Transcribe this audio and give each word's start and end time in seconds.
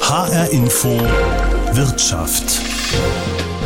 HR 0.00 0.50
Info 0.50 0.98
Wirtschaft. 1.72 2.60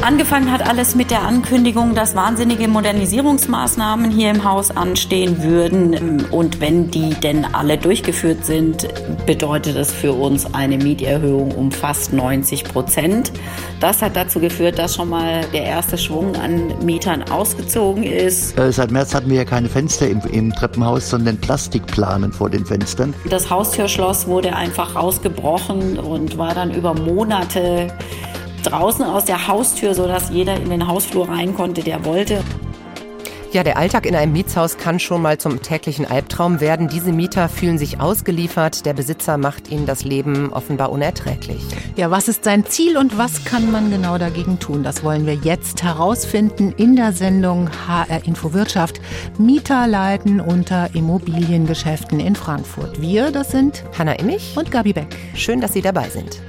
Angefangen 0.05 0.53
hat 0.53 0.69
alles 0.69 0.95
mit 0.95 1.11
der 1.11 1.23
Ankündigung, 1.23 1.95
dass 1.95 2.15
wahnsinnige 2.15 2.69
Modernisierungsmaßnahmen 2.69 4.11
hier 4.11 4.33
im 4.33 4.45
Haus 4.45 4.71
anstehen 4.71 5.43
würden. 5.43 6.27
Und 6.27 6.61
wenn 6.61 6.91
die 6.91 7.15
denn 7.15 7.47
alle 7.55 7.79
durchgeführt 7.79 8.45
sind, 8.45 8.87
bedeutet 9.25 9.79
das 9.79 9.91
für 9.91 10.13
uns 10.13 10.53
eine 10.53 10.77
Mieterhöhung 10.77 11.53
um 11.53 11.73
fast 11.73 12.13
90 12.13 12.65
Prozent. 12.65 13.33
Das 13.81 14.03
hat 14.03 14.15
dazu 14.15 14.41
geführt, 14.41 14.79
dass 14.79 14.95
schon 14.95 15.09
mal 15.09 15.41
der 15.55 15.65
erste 15.65 15.97
Schwung 15.97 16.37
an 16.37 16.85
Mietern 16.85 17.23
ausgezogen 17.31 18.03
ist. 18.03 18.59
Äh, 18.59 18.73
seit 18.73 18.91
März 18.91 19.15
hatten 19.15 19.31
wir 19.31 19.39
ja 19.39 19.45
keine 19.47 19.71
Fenster 19.71 20.07
im, 20.07 20.21
im 20.31 20.53
Treppenhaus, 20.53 21.09
sondern 21.09 21.39
Plastikplanen 21.39 22.31
vor 22.31 22.51
den 22.51 22.67
Fenstern. 22.67 23.15
Das 23.31 23.49
Haustürschloss 23.49 24.27
wurde 24.27 24.55
einfach 24.55 24.97
rausgebrochen 24.97 25.99
und 25.99 26.37
war 26.37 26.53
dann 26.53 26.75
über 26.75 26.93
Monate 26.93 27.91
draußen 28.65 29.05
aus 29.05 29.25
der 29.25 29.47
Haustür, 29.47 29.95
sodass 29.95 30.31
jeder 30.31 30.57
in 30.57 30.71
den 30.71 30.87
Hausflur 30.87 31.29
rein 31.29 31.55
konnte, 31.55 31.83
der 31.83 32.05
wollte. 32.05 32.43
Ja, 33.55 33.63
der 33.63 33.79
Alltag 33.79 34.05
in 34.05 34.17
einem 34.17 34.33
Mietshaus 34.33 34.79
kann 34.79 34.99
schon 34.99 35.23
mal 35.23 35.39
zum 35.39 35.63
täglichen 35.63 36.11
Albtraum 36.11 36.61
werden. 36.61 36.89
Diese 36.89 37.13
Mieter 37.13 37.49
fühlen 37.49 37.79
sich 37.79 38.01
ausgeliefert. 38.01 38.85
Der 38.85 38.95
Besitzer 38.95 39.39
macht 39.39 39.71
ihnen 39.71 39.87
das 39.87 40.03
Leben 40.03 40.53
offenbar 40.53 40.91
unerträglich. 40.91 41.63
Ja, 41.95 42.11
was 42.11 42.27
ist 42.27 42.43
sein 42.43 42.67
Ziel 42.67 42.97
und 42.97 43.17
was 43.17 43.45
kann 43.45 43.71
man 43.71 43.93
genau 43.93 44.19
dagegen 44.19 44.59
tun? 44.59 44.83
Das 44.83 45.05
wollen 45.05 45.25
wir 45.25 45.35
jetzt 45.35 45.85
herausfinden 45.85 46.75
in 46.77 46.97
der 46.97 47.13
Sendung 47.13 47.71
HR 47.87 48.25
Info 48.25 48.55
Wirtschaft. 48.55 49.01
Mieter 49.39 49.87
leiden 49.87 50.41
unter 50.41 50.93
Immobiliengeschäften 50.93 52.19
in 52.19 52.35
Frankfurt. 52.35 53.01
Wir, 53.01 53.31
das 53.31 53.53
sind 53.53 53.85
Hanna 53.97 54.15
Immich 54.15 54.57
und 54.57 54.73
Gabi 54.73 54.93
Beck. 54.93 55.15
Schön, 55.37 55.61
dass 55.61 55.75
Sie 55.75 55.83
dabei 55.83 56.09
sind. 56.09 56.41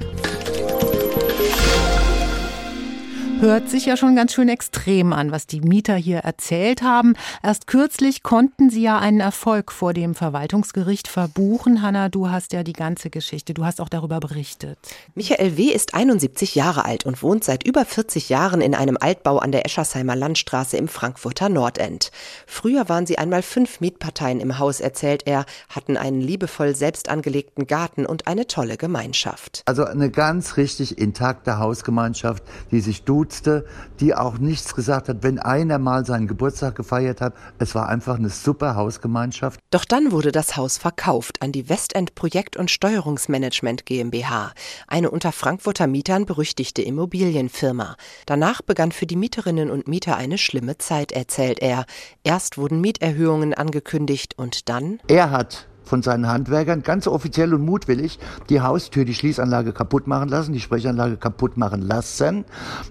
Hört 3.42 3.70
sich 3.70 3.86
ja 3.86 3.98
schon 3.98 4.16
ganz 4.16 4.34
schön 4.34 4.48
extrem 4.48 5.12
an, 5.12 5.30
was 5.32 5.46
die 5.46 5.60
Mieter 5.60 5.96
hier 5.96 6.20
erzählt 6.20 6.82
haben. 6.82 7.16
Erst 7.44 7.68
kürzlich 7.68 8.24
konnten 8.24 8.70
sie 8.70 8.82
ja 8.82 8.98
einen 8.98 9.20
Erfolg 9.20 9.74
vor 9.74 9.94
dem 9.94 10.16
Verwaltungsgericht 10.16 11.10
verbuchen. 11.10 11.82
Hanna, 11.82 12.08
du 12.08 12.30
hast 12.30 12.54
ja 12.54 12.64
die 12.64 12.74
ganze 12.74 13.10
Geschichte, 13.10 13.54
du 13.54 13.66
hast 13.66 13.82
auch 13.82 13.90
darüber 13.90 14.22
berichtet. 14.22 14.80
Michael 15.16 15.58
W. 15.58 15.66
ist 15.66 15.94
71 15.94 16.56
Jahre 16.56 16.86
alt 16.86 17.06
und 17.06 17.22
wohnt 17.22 17.44
seit 17.44 17.68
über 17.68 17.84
40 17.84 18.30
Jahren 18.30 18.62
in 18.62 18.74
einem 18.74 18.98
Altbau 19.00 19.40
an 19.40 19.52
der 19.52 19.66
Eschersheimer 19.66 20.16
Landstraße 20.16 20.78
im 20.78 20.88
Frankfurter 20.88 21.50
Nordend. 21.50 22.12
Früher 22.48 22.88
waren 22.88 23.06
sie 23.06 23.18
einmal 23.18 23.42
fünf 23.42 23.82
Mietparteien 23.82 24.40
im 24.40 24.60
Haus, 24.60 24.80
erzählt 24.80 25.24
er, 25.26 25.46
hatten 25.68 25.98
einen 25.98 26.22
liebevoll 26.22 26.74
selbst 26.74 27.10
angelegten 27.10 27.68
Garten 27.68 28.06
und 28.06 28.28
eine 28.28 28.48
tolle 28.48 28.78
Gemeinschaft. 28.78 29.62
Also 29.66 29.84
eine 29.84 30.10
ganz 30.10 30.56
richtig 30.56 30.98
intakte 30.98 31.60
Hausgemeinschaft, 31.60 32.42
die 32.72 32.80
sich 32.80 33.04
du 33.04 33.25
dutzte, 33.26 33.66
die 34.00 34.14
auch 34.14 34.38
nichts 34.38 34.76
gesagt 34.76 35.10
hat, 35.10 35.24
wenn 35.24 35.40
einer 35.40 35.80
mal 35.80 36.06
seinen 36.06 36.28
Geburtstag 36.28 36.76
gefeiert 36.76 37.22
hat. 37.22 37.34
Es 37.58 37.74
war 37.74 37.90
einfach 37.90 38.18
eine 38.18 38.30
super 38.30 38.76
Hausgemeinschaft. 38.76 39.60
Doch 39.72 39.86
dann 39.86 40.12
wurde 40.12 40.32
das 40.32 40.56
Haus 40.56 40.78
verkauft 40.78 41.42
an 41.42 41.52
die 41.52 41.68
Westend 41.68 42.14
Projekt- 42.14 42.56
und 42.56 42.70
Steuerungsmanagement 42.70 43.86
GmbH, 43.86 44.54
eine 44.88 45.10
unter 45.10 45.32
Frankfurter 45.32 45.88
Mietern 45.88 46.26
berüchtigte 46.26 46.84
Immobilienfirma. 46.84 47.96
Danach 48.28 48.62
begann 48.62 48.92
für 48.92 49.08
die 49.08 49.16
Mieterinnen 49.16 49.72
und 49.72 49.88
Mieter 49.88 50.18
eine 50.18 50.38
schlimme 50.38 50.78
Zeit, 50.78 51.12
erzählt 51.12 51.60
er. 51.60 51.86
Erst 52.24 52.58
wurden 52.58 52.80
Mieterhöhungen 52.82 53.54
angekündigt 53.56 54.38
und 54.38 54.70
dann? 54.70 55.00
Er 55.08 55.32
hat 55.32 55.68
von 55.86 56.02
seinen 56.02 56.28
Handwerkern 56.28 56.84
ganz 56.84 57.08
offiziell 57.08 57.54
und 57.54 57.64
mutwillig 57.64 58.20
die 58.50 58.62
Haustür, 58.62 59.06
die 59.06 59.14
Schließanlage 59.14 59.74
kaputt 59.74 60.08
machen 60.08 60.30
lassen, 60.30 60.54
die 60.54 60.60
Sprechanlage 60.60 61.18
kaputt 61.18 61.58
machen 61.58 61.82
lassen. 61.82 62.46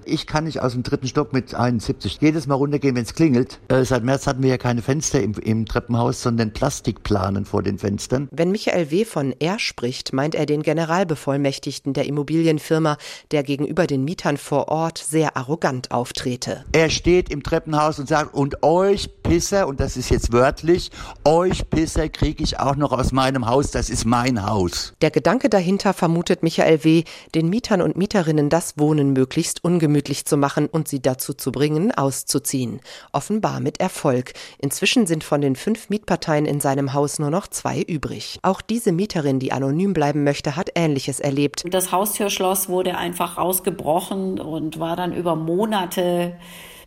Ich 0.05 0.27
kann 0.27 0.45
nicht 0.45 0.61
aus 0.61 0.73
dem 0.73 0.83
dritten 0.83 1.07
Stock 1.07 1.33
mit 1.33 1.55
71 1.55 2.19
jedes 2.21 2.47
Mal 2.47 2.55
runtergehen, 2.55 2.97
wenn 2.97 3.05
es 3.05 3.15
klingelt. 3.15 3.61
Äh, 3.69 3.85
seit 3.85 4.05
März 4.05 4.27
hatten 4.27 4.43
wir 4.43 4.51
ja 4.51 4.59
keine 4.59 4.83
Fenster 4.83 5.23
im, 5.23 5.35
im 5.35 5.67
Treppenhaus, 5.67 6.23
sondern 6.23 6.53
Plastikplanen 6.53 7.45
vor 7.45 7.63
den 7.63 7.79
Fenstern. 7.79 8.29
Wenn 8.31 8.51
Michael 8.51 8.91
W. 8.91 9.05
von 9.05 9.35
er 9.39 9.59
spricht, 9.59 10.13
meint 10.13 10.35
er 10.35 10.47
den 10.47 10.63
Generalbevollmächtigten 10.63 11.93
der 11.93 12.07
Immobilienfirma, 12.07 12.97
der 13.31 13.43
gegenüber 13.43 13.87
den 13.87 14.05
Mietern 14.05 14.37
vor 14.37 14.69
Ort 14.69 14.99
sehr 14.99 15.37
arrogant 15.37 15.91
auftrete. 15.91 16.65
Er 16.73 16.91
steht 16.91 17.31
im 17.31 17.43
Treppenhaus 17.43 17.99
und 17.99 18.09
sagt, 18.09 18.35
und 18.35 18.63
euch 18.63 19.11
Pisser, 19.23 19.67
und 19.67 19.81
das 19.81 19.97
ist 19.97 20.11
jetzt 20.11 20.33
wörtlich, 20.33 20.91
euch 21.25 21.69
Pisser 21.71 22.09
kriege 22.09 22.43
ich 22.43 22.61
auch 22.61 22.77
noch 22.77 22.84
noch 22.85 22.93
aus 22.93 23.13
meinem 23.13 23.47
Haus, 23.47 23.71
das 23.71 23.89
ist 23.89 24.05
mein 24.05 24.47
Haus. 24.47 24.93
Der 25.01 25.11
Gedanke 25.11 25.49
dahinter 25.49 25.95
vermutet 25.95 26.43
Michael 26.43 26.85
W., 26.85 27.05
den 27.35 27.49
Mietern 27.49 27.81
und 27.81 27.97
Mieterinnen 27.97 28.51
das 28.51 28.77
Wohnen 28.77 29.15
möglichst 29.15 29.65
ungemütlich 29.65 30.27
zu 30.27 30.37
machen 30.37 30.67
und 30.67 30.87
sie 30.87 31.01
dazu 31.01 31.33
zu 31.33 31.51
bringen, 31.51 31.93
auszuziehen. 31.93 32.81
Offenbar 33.11 33.61
mit 33.61 33.81
Erfolg. 33.81 34.35
Inzwischen 34.59 35.07
sind 35.07 35.25
von 35.25 35.41
den 35.41 35.57
fünf 35.57 35.89
Mietparteien 35.89 36.45
in 36.45 36.61
seinem 36.61 36.93
Haus 36.93 37.19
nur 37.19 37.31
noch 37.31 37.47
zwei 37.47 37.81
übrig. 37.81 38.39
Auch 38.43 38.61
diese 38.61 38.93
Mieterin, 38.93 39.39
die 39.39 39.53
anonym 39.53 39.95
bleiben 39.95 40.23
möchte, 40.23 40.55
hat 40.55 40.69
Ähnliches 40.75 41.21
erlebt. 41.21 41.65
Das 41.67 41.91
Haustürschloss 41.91 42.69
wurde 42.69 42.99
einfach 42.99 43.39
rausgebrochen 43.39 44.39
und 44.39 44.79
war 44.79 44.95
dann 44.95 45.15
über 45.15 45.37
Monate 45.37 46.37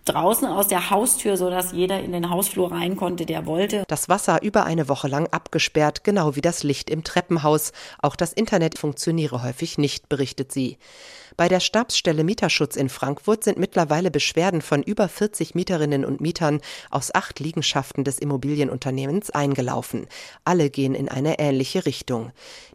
draußen 0.09 0.47
aus 0.47 0.67
der 0.67 0.89
Haustür, 0.89 1.37
so 1.37 1.49
dass 1.49 1.71
jeder 1.71 1.99
in 2.01 2.11
den 2.11 2.29
Hausflur 2.29 2.71
rein 2.71 2.95
konnte, 2.95 3.25
der 3.25 3.45
wollte. 3.45 3.83
Das 3.87 4.09
Wasser 4.09 4.41
über 4.41 4.65
eine 4.65 4.89
Woche 4.89 5.07
lang 5.07 5.27
abgesperrt, 5.27 6.03
genau 6.03 6.35
wie 6.35 6.41
das 6.41 6.63
Licht 6.63 6.89
im 6.89 7.03
Treppenhaus. 7.03 7.71
Auch 8.01 8.15
das 8.15 8.33
Internet 8.33 8.77
funktioniere 8.77 9.43
häufig 9.43 9.77
nicht, 9.77 10.09
berichtet 10.09 10.51
sie. 10.51 10.77
Bei 11.37 11.47
der 11.47 11.59
Stabsstelle 11.59 12.23
Mieterschutz 12.23 12.75
in 12.75 12.89
Frankfurt 12.89 13.43
sind 13.43 13.59
mittlerweile 13.59 14.09
Beschwerden 14.09 14.63
von 14.63 14.81
über 14.81 15.07
40 15.07 15.53
Mieterinnen 15.53 16.03
und 16.03 16.19
Mietern 16.19 16.61
aus 16.89 17.13
acht 17.13 17.39
Liegenschaften 17.39 18.03
des 18.03 18.17
Immobilienunternehmens 18.17 19.29
eingelaufen. 19.29 20.07
Alle 20.45 20.71
gehen 20.71 20.95
in 20.95 21.09
eine 21.09 21.37
ähnliche 21.37 21.85
Richtung. 21.85 22.31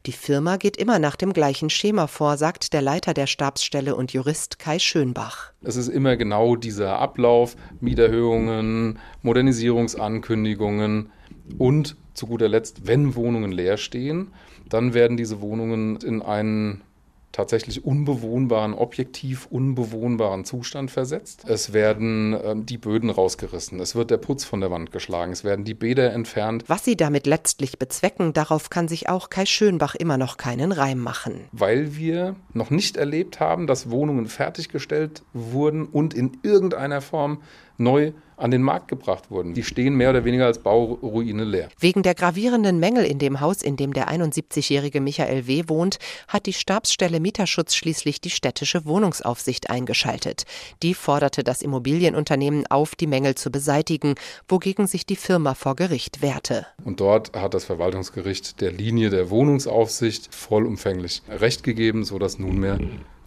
Die 0.07 0.13
Firma 0.13 0.59
geht 0.59 0.77
immer 0.77 1.01
nach 1.01 1.17
dem 1.17 1.33
gleichen 1.33 1.71
Schema 1.71 2.07
vor, 2.07 2.37
sagt 2.37 2.73
der 2.73 2.83
Leiter 2.83 3.15
der 3.15 3.27
Stabsstelle 3.27 3.97
und 3.97 4.13
Jurist 4.13 4.61
Kai 4.61 4.79
Schönbach. 4.79 5.51
Es 5.63 5.75
ist 5.75 5.89
immer 5.89 6.17
genau 6.17 6.55
dieser 6.55 7.01
Ablauf, 7.01 7.57
Mieterhöhungen, 7.81 9.01
Modernisierungsankündigungen 9.23 11.11
und 11.59 11.97
zu 12.15 12.29
guter 12.29 12.49
Letzt, 12.49 12.87
wenn 12.87 13.17
Wohnungen 13.17 13.51
leer 13.51 13.77
stehen, 13.77 14.33
dann 14.69 14.95
werden 14.95 15.17
diese 15.17 15.41
Wohnungen 15.41 15.97
in 15.97 16.23
einen 16.23 16.83
tatsächlich 17.33 17.85
unbewohnbaren, 17.85 18.75
objektiv 18.75 19.47
unbewohnbaren 19.51 20.45
Zustand 20.45 20.91
versetzt. 20.91 21.45
Es 21.49 21.73
werden 21.73 22.37
ähm, 22.45 22.67
die 22.67 22.79
Böden 22.79 23.11
rausgerissen, 23.11 23.81
es 23.81 23.95
wird 23.95 24.11
der 24.11 24.19
Putz 24.19 24.45
von 24.45 24.61
der 24.61 24.71
Wand 24.71 24.93
geschlagen, 24.93 25.33
es 25.33 25.43
werden 25.43 25.65
die 25.65 25.75
Bäder 25.75 26.13
entfernt. 26.13 26.65
Was 26.69 26.85
sie 26.85 26.97
damit 26.97 27.27
letztlich 27.27 27.79
bezwecken, 27.79 28.33
darauf 28.33 28.71
kann 28.71 28.89
sich 28.89 29.09
auch 29.09 29.31
Kai 29.31 29.47
Schönbach 29.47 29.95
immer 29.95 30.19
noch 30.19 30.37
keinen 30.37 30.73
Reim 30.73 30.99
machen. 30.99 31.45
Weil 31.53 31.97
wir 31.97 32.37
noch 32.53 32.71
nicht 32.71 32.97
erlebt 32.97 33.41
haben, 33.41 33.67
dass 33.67 33.91
Wohnungen 33.91 34.27
fertiggestellt 34.27 35.23
wurden 35.33 35.87
und 35.87 36.15
in 36.15 36.39
irgendeiner 36.43 37.01
Form 37.01 37.43
neu 37.79 38.13
an 38.43 38.51
den 38.51 38.63
Markt 38.63 38.89
gebracht 38.89 39.31
wurden. 39.31 39.55
Die 39.55 39.63
stehen 39.63 39.95
mehr 39.95 40.11
oder 40.11 40.25
weniger 40.25 40.47
als 40.47 40.59
Bauruine 40.59 41.45
leer. 41.45 41.69
Wegen 41.79 42.03
der 42.03 42.15
gravierenden 42.15 42.81
Mängel 42.81 43.05
in 43.05 43.19
dem 43.19 43.41
Haus, 43.41 43.63
in 43.63 43.77
dem 43.77 43.93
der 43.93 44.09
71-jährige 44.09 45.01
Michael 45.01 45.47
W. 45.47 45.65
wohnt, 45.69 45.99
hat 46.29 46.47
die 46.47 46.53
Stabsstelle 46.53 47.21
Mieterschutz 47.21 47.75
schließlich 47.75 48.21
die 48.21 48.31
städtische 48.31 48.85
Wohnungsaufsicht 48.85 49.71
eingeschaltet. 49.71 50.45
Die 50.83 50.95
forderte 50.95 51.45
das 51.45 51.63
Immobilienunternehmen 51.63 52.67
auf, 52.67 52.95
die 52.97 53.07
Mängel 53.07 53.37
zu 53.37 53.51
beseitigen, 53.51 54.17
wogegen 54.49 54.87
sich 54.87 55.07
die 55.07 55.17
Firma 55.17 55.55
vor 55.55 55.77
Gericht 55.77 56.21
wehrte. 56.21 56.67
Und 56.85 57.01
dort 57.01 57.37
hat 57.37 57.55
das 57.55 57.65
Verwaltungsgericht 57.65 58.61
der 58.61 58.73
Linie 58.73 59.11
der 59.11 59.31
Wohnungsaufsicht 59.31 60.35
vollumfänglich 60.35 61.23
Recht 61.29 61.63
gegeben, 61.63 62.05
sodass 62.05 62.39
nunmehr 62.39 62.81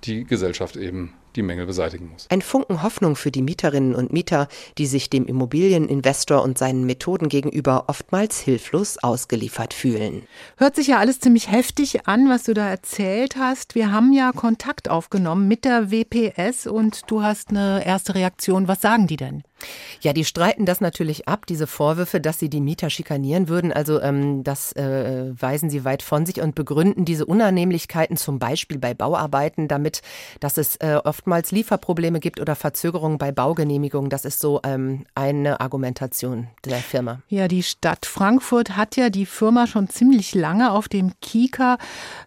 die 0.04 0.26
Gesellschaft 0.26 0.76
eben 0.76 1.14
die 1.36 1.42
Mängel 1.42 1.66
beseitigen 1.66 2.10
muss. 2.10 2.28
Ein 2.30 2.42
Funken 2.42 2.84
Hoffnung 2.84 3.16
für 3.16 3.32
die 3.32 3.42
Mieterinnen 3.42 3.96
und 3.96 4.14
Mieter, 4.14 4.48
die 4.78 4.86
sich 4.86 5.10
dem 5.10 5.26
Immobilieninvestor 5.26 6.42
und 6.42 6.58
seinen 6.58 6.86
Methoden 6.86 7.30
gegenüber 7.30 7.86
oftmals 7.88 8.40
hilflos 8.40 8.98
ausgeliefert 8.98 9.74
fühlen. 9.74 10.24
Hört 10.58 10.76
sich 10.76 10.88
ja 10.88 11.00
alles 11.00 11.20
ziemlich 11.20 11.52
heftig 11.52 12.08
an, 12.08 12.30
was 12.30 12.44
du 12.44 12.54
da 12.54 12.68
erzählt 12.68 13.36
hast. 13.38 13.76
Wir 13.76 13.92
haben 13.92 14.14
ja 14.14 14.32
Kontakt 14.32 14.90
aufgenommen 14.90 15.48
mit 15.48 15.66
der 15.66 15.92
WPS 15.92 16.68
und 16.68 17.02
du 17.08 17.22
hast 17.22 17.50
eine 17.50 17.86
erste 17.86 18.16
Reaktion. 18.16 18.68
Was 18.68 18.82
sagen 18.82 19.08
die 19.08 19.18
denn? 19.18 19.44
Ja, 20.02 20.14
die 20.14 20.26
streiten 20.26 20.66
das 20.66 20.82
natürlich 20.82 21.28
ab, 21.28 21.46
diese 21.48 21.66
Vorwürfe, 21.66 22.20
dass 22.20 22.40
sie 22.40 22.50
die 22.50 22.62
Mieter 22.62 22.90
schikanieren 22.90 23.48
würden. 23.48 23.72
Also 23.72 24.02
ähm, 24.02 24.44
das 24.44 24.74
äh, 24.74 25.32
weisen 25.40 25.70
sie 25.70 25.86
weit 25.86 26.04
von 26.04 26.26
sich 26.26 26.42
und 26.42 26.56
begründen 26.56 27.06
diese 27.06 27.26
Unannehmlichkeiten 27.26 28.18
zum 28.18 28.38
Beispiel 28.38 28.78
bei 28.78 28.94
Bauarbeiten 28.94 29.68
damit, 29.68 30.02
dass 30.40 30.58
es 30.58 30.76
äh, 30.78 31.00
oft 31.04 31.25
oftmals 31.26 31.52
Lieferprobleme 31.52 32.20
gibt 32.20 32.40
oder 32.40 32.56
Verzögerungen 32.56 33.18
bei 33.18 33.32
Baugenehmigungen. 33.32 34.12
Das 34.12 34.26
ist 34.26 34.40
so 34.40 34.60
ähm, 34.64 35.06
eine 35.16 35.60
Argumentation 35.60 36.50
der 36.64 36.78
Firma. 36.78 37.22
Ja, 37.30 37.48
die 37.48 37.64
Stadt 37.64 38.06
Frankfurt 38.06 38.78
hat 38.78 38.96
ja 38.96 39.10
die 39.10 39.26
Firma 39.26 39.66
schon 39.66 39.90
ziemlich 39.90 40.36
lange 40.36 40.72
auf 40.72 40.88
dem 40.88 41.14
Kika. 41.22 41.80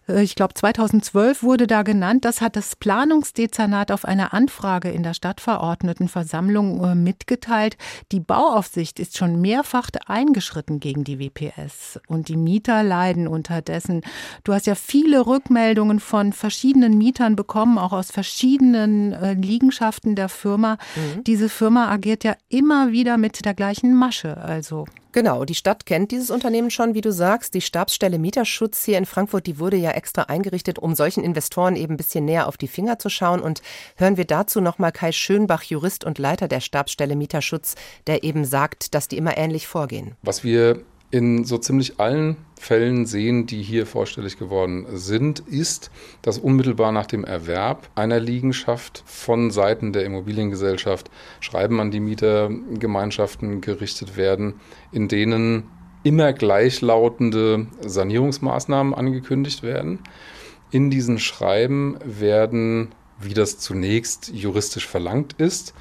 Äh, 0.09 0.23
ich 0.23 0.35
glaube, 0.35 0.53
2012 0.53 1.43
wurde 1.43 1.65
da 1.65 1.83
genannt. 1.83 2.25
Das 2.25 2.41
hat 2.41 2.57
das 2.57 2.75
Planungsdezernat 2.75 3.93
auf 3.93 4.03
eine 4.03 4.33
Anfrage 4.33 4.89
in 4.89 5.03
der 5.03 5.13
Stadtverordnetenversammlung 5.13 6.83
äh, 6.83 6.95
mitgeteilt. 6.95 7.77
Die 8.11 8.19
Bauaufsicht 8.19 8.99
ist 8.99 9.17
schon 9.17 9.39
mehrfach 9.39 9.89
eingeschritten 10.07 10.81
gegen 10.81 11.05
die 11.05 11.19
WPS 11.19 12.01
und 12.07 12.27
die 12.27 12.35
Mieter 12.35 12.83
leiden 12.83 13.29
unterdessen. 13.29 14.01
Du 14.43 14.51
hast 14.53 14.67
ja 14.67 14.75
viele 14.75 15.25
Rückmeldungen 15.25 16.01
von 16.01 16.33
verschiedenen 16.33 16.97
Mietern 16.97 17.37
bekommen, 17.37 17.77
auch 17.77 17.93
aus 17.93 18.11
verschiedenen 18.11 18.88
äh, 19.13 19.33
Liegenschaften 19.33 20.15
der 20.15 20.29
Firma. 20.29 20.77
Mhm. 20.95 21.23
Diese 21.23 21.49
Firma 21.49 21.89
agiert 21.89 22.23
ja 22.23 22.35
immer 22.49 22.91
wieder 22.91 23.17
mit 23.17 23.45
der 23.45 23.53
gleichen 23.53 23.93
Masche. 23.95 24.37
Also 24.37 24.85
Genau, 25.11 25.43
die 25.43 25.55
Stadt 25.55 25.87
kennt 25.87 26.11
dieses 26.11 26.29
Unternehmen 26.29 26.69
schon, 26.69 26.93
wie 26.93 27.01
du 27.01 27.11
sagst. 27.11 27.55
Die 27.55 27.61
Stabsstelle 27.61 28.19
Mieterschutz 28.19 28.83
hier 28.85 28.99
in 28.99 29.07
Frankfurt, 29.07 29.47
die 29.47 29.57
wurde 29.57 29.75
ja 29.75 29.91
extra 29.91 30.23
eingerichtet, 30.23 30.77
um 30.77 30.93
solchen 30.93 31.23
Investoren 31.23 31.75
eben 31.75 31.95
ein 31.95 31.97
bisschen 31.97 32.25
näher 32.25 32.47
auf 32.47 32.57
die 32.57 32.67
Finger 32.67 32.99
zu 32.99 33.09
schauen. 33.09 33.39
Und 33.39 33.63
hören 33.95 34.17
wir 34.17 34.25
dazu 34.25 34.61
nochmal 34.61 34.91
Kai 34.91 35.11
Schönbach, 35.11 35.63
Jurist 35.63 36.03
und 36.03 36.19
Leiter 36.19 36.47
der 36.47 36.59
Stabsstelle 36.59 37.15
Mieterschutz, 37.15 37.75
der 38.05 38.23
eben 38.23 38.45
sagt, 38.45 38.93
dass 38.93 39.07
die 39.07 39.17
immer 39.17 39.35
ähnlich 39.35 39.67
vorgehen. 39.67 40.15
Was 40.21 40.43
wir 40.43 40.83
in 41.11 41.43
so 41.43 41.57
ziemlich 41.57 41.99
allen 41.99 42.37
Fällen 42.59 43.05
sehen, 43.05 43.45
die 43.47 43.63
hier 43.63 43.85
vorstellig 43.85 44.37
geworden 44.37 44.85
sind, 44.93 45.39
ist, 45.39 45.89
dass 46.21 46.37
unmittelbar 46.37 46.91
nach 46.91 47.07
dem 47.07 47.23
Erwerb 47.23 47.89
einer 47.95 48.19
Liegenschaft 48.19 49.03
von 49.05 49.49
Seiten 49.49 49.91
der 49.93 50.05
Immobiliengesellschaft 50.05 51.09
Schreiben 51.39 51.79
an 51.79 51.89
die 51.89 51.99
Mietergemeinschaften 51.99 53.61
gerichtet 53.61 54.17
werden, 54.17 54.55
in 54.91 55.07
denen 55.07 55.63
immer 56.03 56.31
gleichlautende 56.33 57.67
Sanierungsmaßnahmen 57.81 58.93
angekündigt 58.93 59.63
werden. 59.63 59.99
In 60.71 60.91
diesen 60.91 61.17
Schreiben 61.17 61.97
werden, 62.03 62.89
wie 63.19 63.33
das 63.33 63.57
zunächst 63.57 64.31
juristisch 64.33 64.87
verlangt 64.87 65.33
ist, 65.39 65.73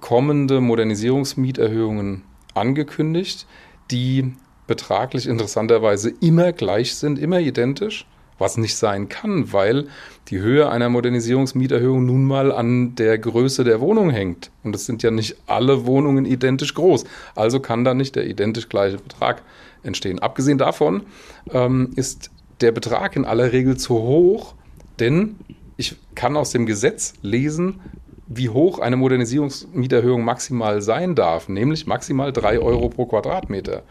kommende 0.00 0.60
Modernisierungsmieterhöhungen 0.60 2.22
angekündigt, 2.54 3.46
die 3.90 4.34
betraglich 4.66 5.26
interessanterweise 5.26 6.12
immer 6.20 6.52
gleich 6.52 6.94
sind, 6.94 7.18
immer 7.18 7.40
identisch, 7.40 8.06
was 8.38 8.58
nicht 8.58 8.76
sein 8.76 9.08
kann, 9.08 9.52
weil 9.52 9.88
die 10.28 10.38
Höhe 10.38 10.68
einer 10.68 10.88
Modernisierungsmieterhöhung 10.88 12.04
nun 12.04 12.24
mal 12.24 12.52
an 12.52 12.94
der 12.94 13.18
Größe 13.18 13.64
der 13.64 13.80
Wohnung 13.80 14.10
hängt. 14.10 14.50
Und 14.62 14.74
es 14.76 14.86
sind 14.86 15.02
ja 15.02 15.10
nicht 15.10 15.36
alle 15.46 15.86
Wohnungen 15.86 16.26
identisch 16.26 16.74
groß. 16.74 17.04
Also 17.34 17.60
kann 17.60 17.84
da 17.84 17.94
nicht 17.94 18.16
der 18.16 18.26
identisch 18.26 18.68
gleiche 18.68 18.98
Betrag 18.98 19.42
entstehen. 19.82 20.18
Abgesehen 20.18 20.58
davon 20.58 21.04
ähm, 21.50 21.92
ist 21.96 22.30
der 22.60 22.72
Betrag 22.72 23.16
in 23.16 23.24
aller 23.24 23.52
Regel 23.52 23.76
zu 23.76 23.94
hoch, 23.94 24.54
denn 24.98 25.36
ich 25.76 25.96
kann 26.14 26.36
aus 26.36 26.50
dem 26.50 26.66
Gesetz 26.66 27.14
lesen, 27.22 27.80
wie 28.26 28.48
hoch 28.48 28.80
eine 28.80 28.96
Modernisierungsmieterhöhung 28.96 30.24
maximal 30.24 30.82
sein 30.82 31.14
darf, 31.14 31.48
nämlich 31.48 31.86
maximal 31.86 32.32
drei 32.32 32.58
Euro 32.58 32.88
pro 32.88 33.06
Quadratmeter 33.06 33.82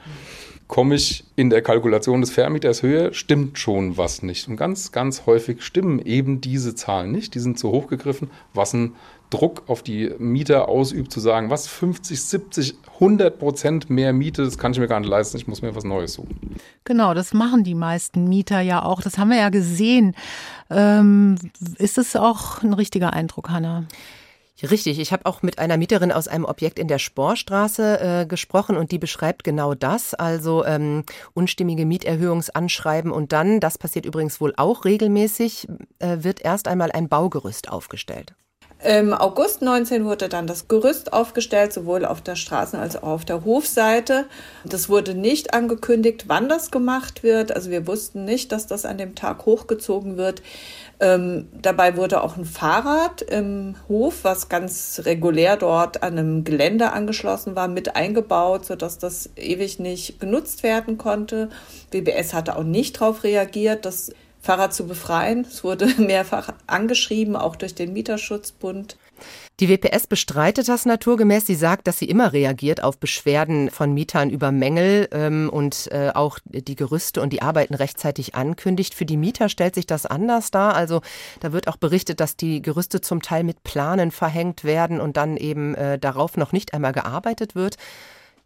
komme 0.68 0.96
ich 0.96 1.26
in 1.36 1.50
der 1.50 1.62
Kalkulation 1.62 2.22
des 2.22 2.32
Vermieters 2.32 2.82
höher, 2.82 3.14
stimmt 3.14 3.60
schon 3.60 3.98
was 3.98 4.24
nicht. 4.24 4.48
Und 4.48 4.58
ganz, 4.58 4.92
ganz 4.92 5.26
häufig 5.26 5.62
stimmen 5.62 6.00
eben 6.00 6.42
diese 6.42 6.74
Zahlen 6.74 7.12
nicht. 7.12 7.36
Die 7.36 7.40
sind 7.40 7.60
zu 7.60 7.72
hoch 7.72 7.88
gegriffen, 7.88 8.32
was 8.54 8.74
einen 8.74 8.96
Druck 9.30 9.64
auf 9.68 9.84
die 9.84 10.12
Mieter 10.18 10.70
ausübt, 10.70 11.12
zu 11.12 11.20
sagen, 11.20 11.50
was 11.50 11.68
50, 11.68 12.22
70, 12.22 12.76
100 12.96 13.38
Prozent 13.38 13.90
mehr 13.90 14.14
Miete, 14.14 14.44
das 14.44 14.58
kann 14.58 14.72
ich 14.72 14.80
mir 14.80 14.88
gar 14.88 15.00
nicht 15.00 15.10
leisten, 15.10 15.38
ich 15.38 15.48
muss 15.48 15.62
mir 15.62 15.76
was 15.76 15.84
Neues 15.84 16.14
suchen. 16.14 16.56
Genau, 16.84 17.14
das 17.14 17.34
machen 17.34 17.64
die 17.64 17.76
meisten 17.76 18.28
Mieter 18.28 18.62
ja 18.62 18.84
auch. 18.84 19.02
Das 19.02 19.18
haben 19.18 19.30
wir 19.30 19.38
ja 19.38 19.50
gesehen. 19.50 20.16
Ähm, 20.70 21.36
ist 21.78 21.98
es 21.98 22.16
auch 22.16 22.64
ein 22.64 22.74
richtiger 22.74 23.14
Eindruck, 23.14 23.50
Hanna? 23.50 23.86
Richtig, 24.64 25.00
ich 25.00 25.12
habe 25.12 25.26
auch 25.26 25.42
mit 25.42 25.60
einer 25.60 25.76
Mieterin 25.76 26.14
aus 26.14 26.30
einem 26.30 26.46
Objekt 26.46 26.80
in 26.80 26.88
der 26.88 26.98
Sporstraße 27.00 28.00
äh, 28.00 28.26
gesprochen 28.26 28.78
und 28.78 28.92
die 28.92 29.00
beschreibt 29.00 29.44
genau 29.44 29.74
das, 29.74 30.14
also 30.14 30.64
ähm, 30.64 31.04
unstimmige 31.34 31.86
Mieterhöhungsanschreiben 31.86 33.12
und 33.12 33.34
dann, 33.34 33.60
das 33.60 33.78
passiert 33.78 34.06
übrigens 34.06 34.40
wohl 34.40 34.54
auch 34.56 34.86
regelmäßig, 34.86 35.68
äh, 36.00 36.18
wird 36.22 36.40
erst 36.42 36.70
einmal 36.70 36.92
ein 36.94 37.10
Baugerüst 37.10 37.70
aufgestellt. 37.70 38.34
Im 38.84 39.14
August 39.14 39.62
19 39.62 40.06
wurde 40.06 40.30
dann 40.30 40.48
das 40.48 40.68
Gerüst 40.68 41.12
aufgestellt, 41.12 41.74
sowohl 41.74 42.06
auf 42.06 42.22
der 42.22 42.36
Straßen- 42.36 42.78
als 42.78 42.96
auch 42.96 43.08
auf 43.08 43.26
der 43.26 43.44
Hofseite. 43.44 44.26
Das 44.64 44.90
wurde 44.90 45.16
nicht 45.16 45.54
angekündigt, 45.54 46.26
wann 46.28 46.50
das 46.50 46.72
gemacht 46.72 47.24
wird. 47.24 47.56
Also 47.56 47.72
wir 47.72 47.88
wussten 47.88 48.26
nicht, 48.26 48.52
dass 48.52 48.68
das 48.68 48.86
an 48.86 48.98
dem 48.98 49.16
Tag 49.16 49.46
hochgezogen 49.46 50.18
wird. 50.18 50.44
Ähm, 51.00 51.50
dabei 51.62 51.98
wurde 51.98 52.24
auch 52.24 52.38
ein 52.38 52.46
Fahrrad 52.46 53.22
im 53.22 53.76
Hof, 53.90 54.24
was 54.24 54.48
ganz 54.48 55.02
regulär 55.04 55.58
dort 55.58 56.04
an 56.04 56.18
einem 56.18 56.44
Gelände 56.44 56.94
angeschlossen 56.94 57.56
war, 57.56 57.68
mit 57.68 57.96
eingebaut, 57.96 58.66
sodass 58.66 58.98
das 58.98 59.30
ewig 59.36 59.80
nicht 59.80 60.20
genutzt 60.20 60.64
werden 60.64 60.98
konnte. 60.98 61.50
BBS 61.92 62.34
hatte 62.34 62.56
auch 62.56 62.64
nicht 62.64 63.02
darauf 63.02 63.24
reagiert, 63.24 63.86
das 63.86 64.12
Fahrrad 64.40 64.74
zu 64.74 64.88
befreien. 64.88 65.46
Es 65.50 65.64
wurde 65.64 65.88
mehrfach 65.98 66.54
angeschrieben, 66.68 67.36
auch 67.36 67.56
durch 67.56 67.76
den 67.76 67.92
Mieterschutzbund. 67.92 68.96
Die 69.62 69.70
WPS 69.70 70.08
bestreitet 70.08 70.68
das 70.68 70.86
naturgemäß. 70.86 71.48
Sie 71.48 71.56
sagt, 71.56 71.88
dass 71.88 71.98
sie 71.98 72.10
immer 72.10 72.34
reagiert 72.34 72.84
auf 72.84 72.98
Beschwerden 72.98 73.70
von 73.70 73.94
Mietern 73.94 74.30
über 74.30 74.52
Mängel 74.52 75.08
ähm, 75.14 75.50
und 75.50 75.90
äh, 75.92 76.12
auch 76.14 76.40
die 76.44 76.76
Gerüste 76.76 77.22
und 77.22 77.32
die 77.32 77.42
Arbeiten 77.42 77.74
rechtzeitig 77.74 78.36
ankündigt. 78.36 78.94
Für 78.94 79.06
die 79.06 79.16
Mieter 79.16 79.48
stellt 79.48 79.76
sich 79.76 79.88
das 79.88 80.06
anders 80.06 80.52
dar. 80.52 80.76
Also 80.76 81.00
da 81.40 81.54
wird 81.54 81.70
auch 81.70 81.78
berichtet, 81.78 82.20
dass 82.20 82.36
die 82.36 82.62
Gerüste 82.62 83.00
zum 83.00 83.22
Teil 83.22 83.46
mit 83.46 83.64
Planen 83.64 84.12
verhängt 84.12 84.66
werden 84.66 85.00
und 85.00 85.16
dann 85.16 85.38
eben 85.38 85.74
äh, 85.76 85.98
darauf 85.98 86.36
noch 86.36 86.52
nicht 86.52 86.74
einmal 86.74 86.92
gearbeitet 86.92 87.56
wird. 87.56 87.78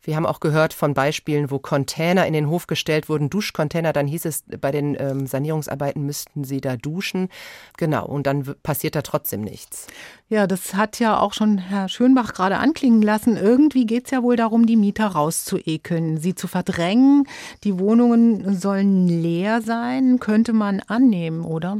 Wir 0.01 0.15
haben 0.15 0.25
auch 0.25 0.39
gehört 0.39 0.73
von 0.73 0.93
Beispielen, 0.93 1.51
wo 1.51 1.59
Container 1.59 2.25
in 2.25 2.33
den 2.33 2.49
Hof 2.49 2.67
gestellt 2.67 3.09
wurden, 3.09 3.29
Duschcontainer. 3.29 3.93
Dann 3.93 4.07
hieß 4.07 4.25
es, 4.25 4.43
bei 4.59 4.71
den 4.71 4.95
ähm, 4.99 5.27
Sanierungsarbeiten 5.27 6.05
müssten 6.05 6.43
sie 6.43 6.61
da 6.61 6.77
duschen. 6.77 7.29
Genau, 7.77 8.05
und 8.05 8.25
dann 8.25 8.55
passiert 8.63 8.95
da 8.95 9.01
trotzdem 9.01 9.41
nichts. 9.41 9.87
Ja, 10.29 10.47
das 10.47 10.73
hat 10.75 10.99
ja 10.99 11.19
auch 11.19 11.33
schon 11.33 11.57
Herr 11.57 11.89
Schönbach 11.89 12.33
gerade 12.33 12.57
anklingen 12.57 13.01
lassen. 13.01 13.35
Irgendwie 13.35 13.85
geht 13.85 14.05
es 14.05 14.11
ja 14.11 14.23
wohl 14.23 14.35
darum, 14.35 14.65
die 14.65 14.77
Mieter 14.77 15.07
rauszuekeln, 15.07 16.17
sie 16.17 16.35
zu 16.35 16.47
verdrängen. 16.47 17.27
Die 17.63 17.79
Wohnungen 17.79 18.55
sollen 18.57 19.07
leer 19.07 19.61
sein, 19.61 20.19
könnte 20.19 20.53
man 20.53 20.81
annehmen, 20.81 21.43
oder? 21.43 21.77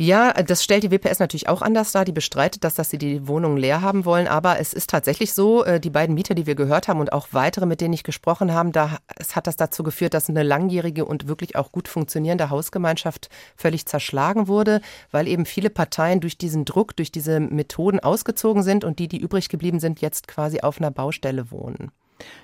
Ja, 0.00 0.32
das 0.32 0.62
stellt 0.62 0.84
die 0.84 0.92
WPS 0.92 1.18
natürlich 1.18 1.48
auch 1.48 1.60
anders 1.60 1.90
dar. 1.90 2.04
Die 2.04 2.12
bestreitet 2.12 2.62
das, 2.62 2.74
dass 2.74 2.88
sie 2.88 2.98
die 2.98 3.26
Wohnungen 3.26 3.56
leer 3.56 3.82
haben 3.82 4.04
wollen. 4.04 4.28
Aber 4.28 4.60
es 4.60 4.72
ist 4.72 4.90
tatsächlich 4.90 5.32
so, 5.32 5.64
äh, 5.64 5.80
die 5.80 5.90
beiden 5.90 6.14
Mieter, 6.14 6.36
die 6.36 6.46
wir 6.46 6.54
gehört 6.54 6.86
haben 6.86 7.00
und 7.00 7.12
auch 7.12 7.26
weitere, 7.32 7.66
mit 7.66 7.80
denen 7.80 7.94
ich 7.94 8.04
gesprochen 8.04 8.54
habe, 8.54 8.70
da, 8.70 8.98
es 9.16 9.34
hat 9.34 9.48
das 9.48 9.56
dazu 9.56 9.82
geführt, 9.82 10.14
dass 10.14 10.28
eine 10.28 10.44
langjährige 10.44 11.04
und 11.04 11.26
wirklich 11.26 11.56
auch 11.56 11.72
gut 11.72 11.88
funktionierende 11.88 12.48
Hausgemeinschaft 12.48 13.28
völlig 13.56 13.86
zerschlagen 13.86 14.46
wurde, 14.46 14.82
weil 15.10 15.26
eben 15.26 15.44
viele 15.44 15.68
Parteien 15.68 16.20
durch 16.20 16.38
diesen 16.38 16.64
Druck, 16.64 16.94
durch 16.94 17.10
diese 17.10 17.40
Methoden 17.40 17.98
ausgezogen 17.98 18.62
sind 18.62 18.84
und 18.84 19.00
die, 19.00 19.08
die 19.08 19.18
übrig 19.18 19.48
geblieben 19.48 19.80
sind, 19.80 20.00
jetzt 20.00 20.28
quasi 20.28 20.60
auf 20.60 20.78
einer 20.78 20.92
Baustelle 20.92 21.50
wohnen. 21.50 21.90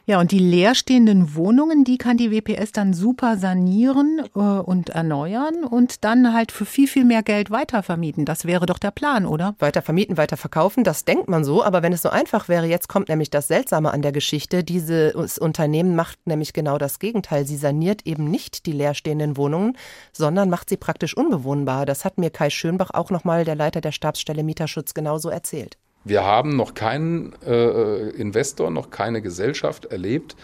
Ja, 0.06 0.20
und 0.20 0.32
die 0.32 0.38
leerstehenden 0.38 1.34
Wohnungen, 1.34 1.84
die 1.84 1.96
kann 1.96 2.18
die 2.18 2.30
WPS 2.30 2.72
dann 2.72 2.92
super 2.92 3.38
sanieren 3.38 4.20
äh, 4.34 4.38
und 4.38 4.90
erneuern 4.90 5.64
und 5.64 6.04
dann 6.04 6.34
halt 6.34 6.52
für 6.52 6.66
viel, 6.66 6.86
viel 6.86 7.04
mehr 7.04 7.22
Geld 7.22 7.50
weitervermieten. 7.50 8.26
Das 8.26 8.44
wäre 8.44 8.66
doch 8.66 8.78
der 8.78 8.90
Plan, 8.90 9.24
oder? 9.24 9.54
Weiter 9.60 9.80
vermieten, 9.80 10.18
weiter 10.18 10.36
verkaufen, 10.36 10.84
das 10.84 11.06
denkt 11.06 11.28
man 11.28 11.42
so. 11.42 11.64
Aber 11.64 11.82
wenn 11.82 11.94
es 11.94 12.02
so 12.02 12.10
einfach 12.10 12.48
wäre, 12.48 12.66
jetzt 12.66 12.88
kommt 12.88 13.08
nämlich 13.08 13.30
das 13.30 13.48
Seltsame 13.48 13.92
an 13.92 14.02
der 14.02 14.12
Geschichte. 14.12 14.62
Dieses 14.62 15.38
Unternehmen 15.38 15.96
macht 15.96 16.26
nämlich 16.26 16.52
genau 16.52 16.76
das 16.76 16.98
Gegenteil. 16.98 17.46
Sie 17.46 17.56
saniert 17.56 18.06
eben 18.06 18.30
nicht 18.30 18.66
die 18.66 18.72
leerstehenden 18.72 19.38
Wohnungen, 19.38 19.76
sondern 20.12 20.50
macht 20.50 20.68
sie 20.68 20.76
praktisch 20.76 21.16
unbewohnbar. 21.16 21.86
Das 21.86 22.04
hat 22.04 22.18
mir 22.18 22.28
Kai 22.30 22.50
Schönbach, 22.50 22.90
auch 22.92 23.10
nochmal 23.10 23.44
der 23.44 23.56
Leiter 23.56 23.80
der 23.80 23.92
Stabsstelle 23.92 24.42
Mieterschutz, 24.42 24.92
genauso 24.92 25.30
erzählt. 25.30 25.78
Wir 26.04 26.24
haben 26.24 26.56
noch 26.56 26.74
keinen 26.74 27.32
äh, 27.42 28.10
Investor, 28.10 28.70
noch 28.70 28.90
keine 28.90 29.22
Gesellschaft 29.22 29.86
erlebt, 29.86 30.36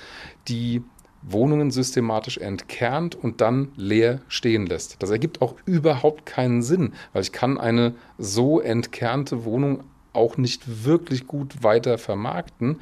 die 0.48 0.82
Wohnungen 1.22 1.70
systematisch 1.70 2.38
entkernt 2.38 3.14
und 3.14 3.40
dann 3.40 3.72
leer 3.76 4.20
stehen 4.28 4.66
lässt. 4.66 5.02
Das 5.02 5.10
ergibt 5.10 5.42
auch 5.42 5.54
überhaupt 5.66 6.24
keinen 6.24 6.62
Sinn, 6.62 6.94
weil 7.12 7.22
ich 7.22 7.32
kann 7.32 7.58
eine 7.58 7.94
so 8.16 8.60
entkernte 8.60 9.44
Wohnung 9.44 9.84
auch 10.12 10.38
nicht 10.38 10.84
wirklich 10.84 11.26
gut 11.26 11.62
weiter 11.62 11.98
vermarkten. 11.98 12.80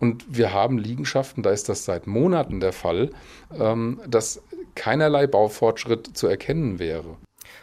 Und 0.00 0.24
wir 0.28 0.52
haben 0.52 0.78
Liegenschaften, 0.78 1.42
da 1.42 1.50
ist 1.50 1.68
das 1.68 1.84
seit 1.84 2.06
Monaten 2.06 2.60
der 2.60 2.72
Fall, 2.72 3.10
ähm, 3.56 4.00
dass 4.08 4.42
keinerlei 4.74 5.26
Baufortschritt 5.26 6.16
zu 6.16 6.26
erkennen 6.26 6.78
wäre. 6.78 7.16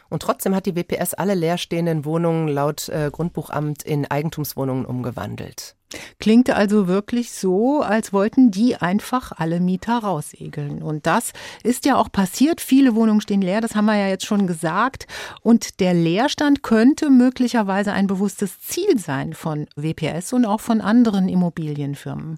Und 0.10 0.22
trotzdem 0.22 0.56
hat 0.56 0.66
die 0.66 0.76
WPS 0.76 1.14
alle 1.14 1.34
leerstehenden 1.34 2.06
Wohnungen 2.06 2.48
laut 2.48 2.90
äh, 2.90 3.10
Grundbuchamt 3.12 3.84
in 3.84 4.10
Eigentumswohnungen 4.10 4.86
umgewandelt. 4.86 5.76
Klingt 6.20 6.50
also 6.50 6.88
wirklich 6.88 7.32
so, 7.32 7.82
als 7.82 8.12
wollten 8.12 8.52
die 8.52 8.76
einfach 8.76 9.32
alle 9.38 9.60
Mieter 9.60 10.00
rausegeln. 10.00 10.82
Und 10.82 11.06
das 11.06 11.32
ist 11.64 11.86
ja 11.86 11.96
auch 11.96 12.12
passiert. 12.12 12.60
Viele 12.60 12.94
Wohnungen 12.96 13.22
stehen 13.22 13.42
leer, 13.42 13.62
das 13.62 13.76
haben 13.76 13.86
wir 13.86 13.96
ja 13.96 14.08
jetzt 14.08 14.26
schon 14.26 14.48
gesagt. 14.48 15.08
Und 15.42 15.80
der 15.80 15.94
Leerstand 15.94 16.62
könnte 16.62 17.10
möglicherweise 17.10 17.94
ein 17.94 18.08
bewusstes 18.08 18.60
Ziel 18.60 19.00
sein 19.00 19.34
von 19.34 19.68
WPS 19.76 20.34
und 20.34 20.46
auch 20.46 20.62
von 20.62 20.82
anderen 20.82 21.30
Immobilienfirmen. 21.30 22.38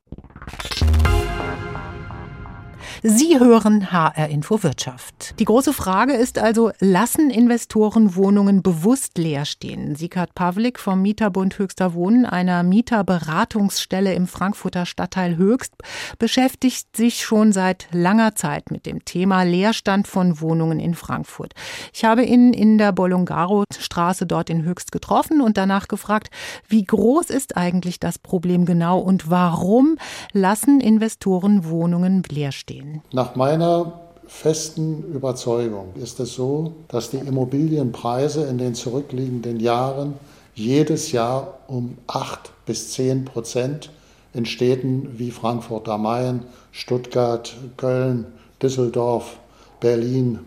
Sie 3.02 3.40
hören 3.40 3.94
HR 3.94 4.28
Info 4.28 4.62
Wirtschaft. 4.62 5.34
Die 5.40 5.46
große 5.46 5.72
Frage 5.72 6.12
ist 6.12 6.38
also, 6.38 6.72
lassen 6.82 7.30
Investoren 7.30 8.14
Wohnungen 8.16 8.62
bewusst 8.62 9.18
leer 9.18 9.46
stehen? 9.46 9.96
Sikat 9.96 10.36
Pavlik 10.36 10.78
vom 10.80 11.02
Mieterbund 11.02 11.58
Höchster 11.58 11.94
Wohnen, 11.94 12.26
einer 12.26 12.62
Mieterberatungsstelle 12.64 14.14
im 14.14 14.28
Frankfurter 14.28 14.86
Stadtteil 14.86 15.38
Höchst, 15.38 15.76
beschäftigt 16.18 16.98
sich 16.98 17.24
schon 17.24 17.54
seit 17.54 17.88
langer 17.94 18.36
Zeit 18.36 18.70
mit 18.70 18.86
dem 18.86 19.06
Thema 19.06 19.44
Leerstand 19.44 20.06
von 20.06 20.42
Wohnungen 20.42 20.82
in 20.82 20.94
Frankfurt. 20.94 21.54
Ich 21.94 22.04
habe 22.04 22.26
ihn 22.26 22.52
in 22.52 22.78
der 22.78 22.92
Bolongaro-Straße 22.92 24.26
dort 24.26 24.50
in 24.50 24.64
Höchst 24.64 24.92
getroffen 24.92 25.40
und 25.40 25.56
danach 25.56 25.88
gefragt, 25.88 26.32
wie 26.68 26.84
groß 26.84 27.30
ist 27.30 27.56
eigentlich 27.56 28.02
das 28.02 28.20
Problem 28.20 28.66
genau 28.66 29.00
und 29.00 29.30
warum 29.30 29.96
lassen 30.34 30.82
Investoren 30.82 31.64
Wohnungen 31.64 32.24
leer 32.30 32.52
stehen? 32.52 32.89
Nach 33.12 33.36
meiner 33.36 34.00
festen 34.28 35.04
Überzeugung 35.14 35.94
ist 35.96 36.20
es 36.20 36.34
so, 36.34 36.74
dass 36.88 37.10
die 37.10 37.18
Immobilienpreise 37.18 38.46
in 38.46 38.58
den 38.58 38.76
zurückliegenden 38.76 39.60
Jahren 39.60 40.14
jedes 40.54 41.12
Jahr 41.12 41.60
um 41.68 41.98
8 42.08 42.52
bis 42.66 42.92
10 42.92 43.26
Prozent 43.26 43.92
in 44.34 44.46
Städten 44.46 45.18
wie 45.18 45.32
Frankfurt 45.32 45.90
am 45.90 46.04
Main, 46.04 46.44
Stuttgart, 46.72 47.56
Köln, 47.78 48.26
Düsseldorf, 48.62 49.38
Berlin, 49.80 50.40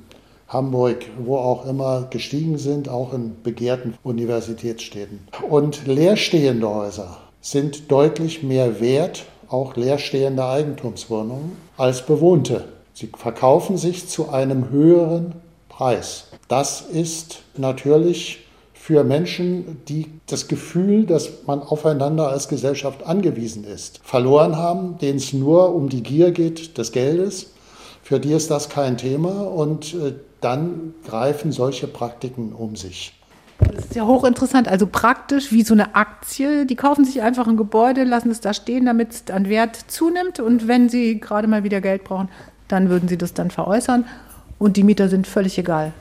Hamburg, 0.47 1.07
wo 1.19 1.39
auch 1.39 1.67
immer 1.67 2.03
gestiegen 2.11 2.59
sind, 2.59 2.89
auch 2.89 3.15
in 3.15 3.43
begehrten 3.43 3.95
Universitätsstädten. 4.03 5.21
Und 5.49 5.87
leerstehende 5.87 6.69
Häuser 6.69 7.17
sind 7.41 7.91
deutlich 7.91 8.43
mehr 8.43 8.81
wert 8.81 9.25
auch 9.53 9.77
leerstehende 9.77 10.45
Eigentumswohnungen 10.45 11.57
als 11.77 12.05
bewohnte. 12.07 12.69
Sie 12.95 13.11
verkaufen 13.17 13.77
sich 13.77 14.09
zu 14.09 14.31
einem 14.31 14.71
höheren 14.71 15.35
Preis. 15.69 16.29
Das 16.49 16.83
ist 16.83 17.43
natürlich 17.57 18.41
für 18.75 19.05
Menschen, 19.05 19.81
die 19.89 20.07
das 20.27 20.49
Gefühl, 20.49 21.07
dass 21.07 21.31
man 21.47 21.63
aufeinander 21.63 22.29
als 22.29 22.49
Gesellschaft 22.49 23.07
angewiesen 23.07 23.65
ist, 23.65 24.01
verloren 24.03 24.57
haben, 24.57 24.99
denen 24.99 25.19
es 25.19 25.33
nur 25.33 25.75
um 25.75 25.89
die 25.89 26.03
Gier 26.03 26.33
geht 26.33 26.77
des 26.79 26.91
Geldes. 26.91 27.53
Für 28.03 28.19
die 28.19 28.33
ist 28.33 28.51
das 28.51 28.69
kein 28.69 28.99
Thema 28.99 29.47
und 29.47 29.95
äh, 29.95 30.15
dann 30.41 30.95
greifen 31.07 31.53
solche 31.53 31.87
Praktiken 31.87 32.53
um 32.53 32.75
sich. 32.75 33.13
Das 33.75 33.87
ist 33.87 33.95
ja 33.95 34.07
hochinteressant. 34.07 34.69
Also 34.69 34.87
praktisch 34.87 35.53
wie 35.53 35.63
so 35.63 35.75
eine 35.75 35.95
Aktie. 35.95 36.67
Die 36.67 36.77
kaufen 36.77 37.05
sich 37.05 37.23
einfach 37.23 37.47
ein 37.47 37.57
Gebäude, 37.57 38.05
lassen 38.05 38.31
es 38.31 38.41
da 38.41 38.55
stehen, 38.55 38.87
damit 38.87 39.13
es 39.13 39.35
an 39.35 39.49
Wert 39.49 39.77
zunimmt. 39.89 40.41
Und 40.41 40.69
wenn 40.69 40.89
sie 40.89 41.21
gerade 41.21 41.49
mal 41.49 41.65
wieder 41.65 41.81
Geld 41.81 42.05
brauchen, 42.05 42.29
dann 42.69 42.89
würden 42.89 43.09
sie 43.09 43.19
das 43.19 43.35
dann 43.35 43.51
veräußern. 43.51 44.05
Und 44.59 44.77
die 44.77 44.85
Mieter 44.85 45.09
sind 45.09 45.27
völlig 45.27 45.59
egal. 45.59 45.93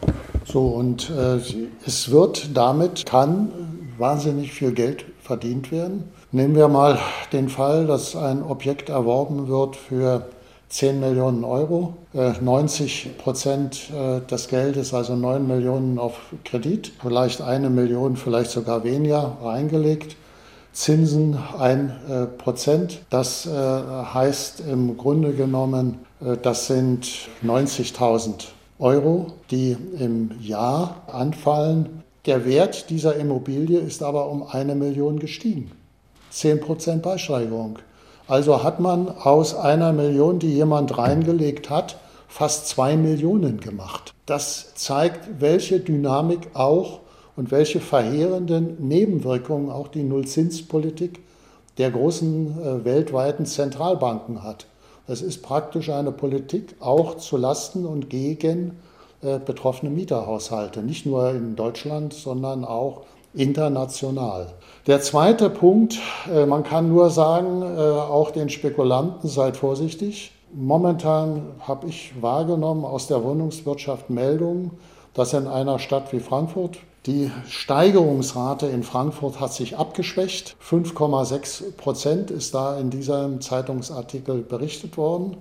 So, 0.46 0.68
und 0.68 1.10
äh, 1.10 1.39
es 1.86 2.12
wird 2.12 2.50
damit, 2.56 3.06
kann 3.06 3.50
wahnsinnig 3.98 4.53
viel 4.53 4.72
Geld 4.72 5.06
verdient 5.22 5.72
werden. 5.72 6.03
Nehmen 6.32 6.56
wir 6.56 6.68
mal 6.68 6.98
den 7.34 7.50
Fall, 7.50 7.86
dass 7.88 8.15
ein 8.15 8.41
Objekt 8.44 8.89
erworben 8.89 9.48
wird 9.48 9.75
für 9.75 10.27
10 10.72 11.01
Millionen 11.01 11.44
Euro, 11.44 11.96
90 12.13 13.06
äh, 13.06 13.10
Prozent 13.10 13.90
äh, 13.92 14.22
des 14.22 14.48
Geldes, 14.48 14.94
also 14.94 15.18
9 15.18 15.46
Millionen 15.46 16.00
auf 16.00 16.22
Kredit, 16.46 16.94
vielleicht 17.01 17.42
eine 17.42 17.70
Million, 17.70 18.16
vielleicht 18.16 18.51
sogar 18.51 18.86
weniger 18.86 19.38
reingelegt. 19.44 20.16
Zinsen 20.72 21.38
1 21.60 21.92
äh, 22.10 22.25
Prozent. 22.25 23.01
Das 23.10 23.46
heißt 23.46 24.62
im 24.62 24.96
Grunde 24.96 25.34
genommen, 25.34 26.00
das 26.42 26.68
sind 26.68 27.06
90.000 27.44 28.46
Euro, 28.80 29.34
die 29.50 29.75
im 30.00 30.32
Jahr 30.40 31.01
anfallen. 31.12 32.04
Der 32.25 32.46
Wert 32.46 32.90
dieser 32.90 33.18
Immobilie 33.18 33.80
ist 33.80 34.01
aber 34.01 34.30
um 34.30 34.44
eine 34.44 34.75
Million 34.75 35.20
gestiegen. 35.20 35.72
10 36.30 36.62
Prozent 36.62 37.01
Beisteigerung. 37.04 37.80
Also 38.31 38.63
hat 38.63 38.79
man 38.79 39.09
aus 39.09 39.55
einer 39.55 39.91
Million, 39.91 40.39
die 40.39 40.53
jemand 40.53 40.97
reingelegt 40.97 41.69
hat, 41.69 41.97
fast 42.29 42.69
zwei 42.69 42.95
Millionen 42.95 43.59
gemacht. 43.59 44.13
Das 44.25 44.73
zeigt, 44.75 45.41
welche 45.41 45.81
Dynamik 45.81 46.51
auch 46.53 47.01
und 47.35 47.51
welche 47.51 47.81
verheerenden 47.81 48.88
Nebenwirkungen 48.88 49.69
auch 49.69 49.89
die 49.89 50.03
Nullzinspolitik 50.03 51.19
der 51.77 51.91
großen 51.91 52.57
äh, 52.57 52.85
weltweiten 52.85 53.45
Zentralbanken 53.45 54.43
hat. 54.43 54.65
Es 55.07 55.21
ist 55.21 55.43
praktisch 55.43 55.89
eine 55.89 56.13
Politik 56.13 56.75
auch 56.79 57.17
zu 57.17 57.35
Lasten 57.35 57.85
und 57.85 58.09
gegen 58.09 58.79
äh, 59.21 59.39
betroffene 59.39 59.91
Mieterhaushalte, 59.91 60.83
nicht 60.83 61.05
nur 61.05 61.31
in 61.31 61.57
Deutschland, 61.57 62.13
sondern 62.13 62.63
auch 62.63 63.01
international. 63.33 64.47
Der 64.88 65.01
zweite 65.01 65.50
Punkt, 65.50 66.00
äh, 66.31 66.45
man 66.45 66.63
kann 66.63 66.89
nur 66.89 67.09
sagen, 67.09 67.61
äh, 67.61 67.79
auch 67.79 68.31
den 68.31 68.50
Spekulanten 68.50 69.29
seid 69.29 69.57
vorsichtig. 69.57 70.31
Momentan 70.53 71.43
habe 71.61 71.88
ich 71.88 72.13
wahrgenommen 72.21 72.83
aus 72.83 73.07
der 73.07 73.23
Wohnungswirtschaft 73.23 74.09
Meldungen, 74.09 74.71
dass 75.13 75.33
in 75.33 75.47
einer 75.47 75.79
Stadt 75.79 76.11
wie 76.11 76.19
Frankfurt 76.19 76.77
die 77.07 77.31
Steigerungsrate 77.47 78.67
in 78.67 78.83
Frankfurt 78.83 79.39
hat 79.39 79.53
sich 79.53 79.75
abgeschwächt. 79.75 80.55
5,6 80.63 81.71
Prozent 81.75 82.29
ist 82.29 82.53
da 82.53 82.77
in 82.77 82.91
diesem 82.91 83.41
Zeitungsartikel 83.41 84.43
berichtet 84.43 84.97
worden. 84.97 85.38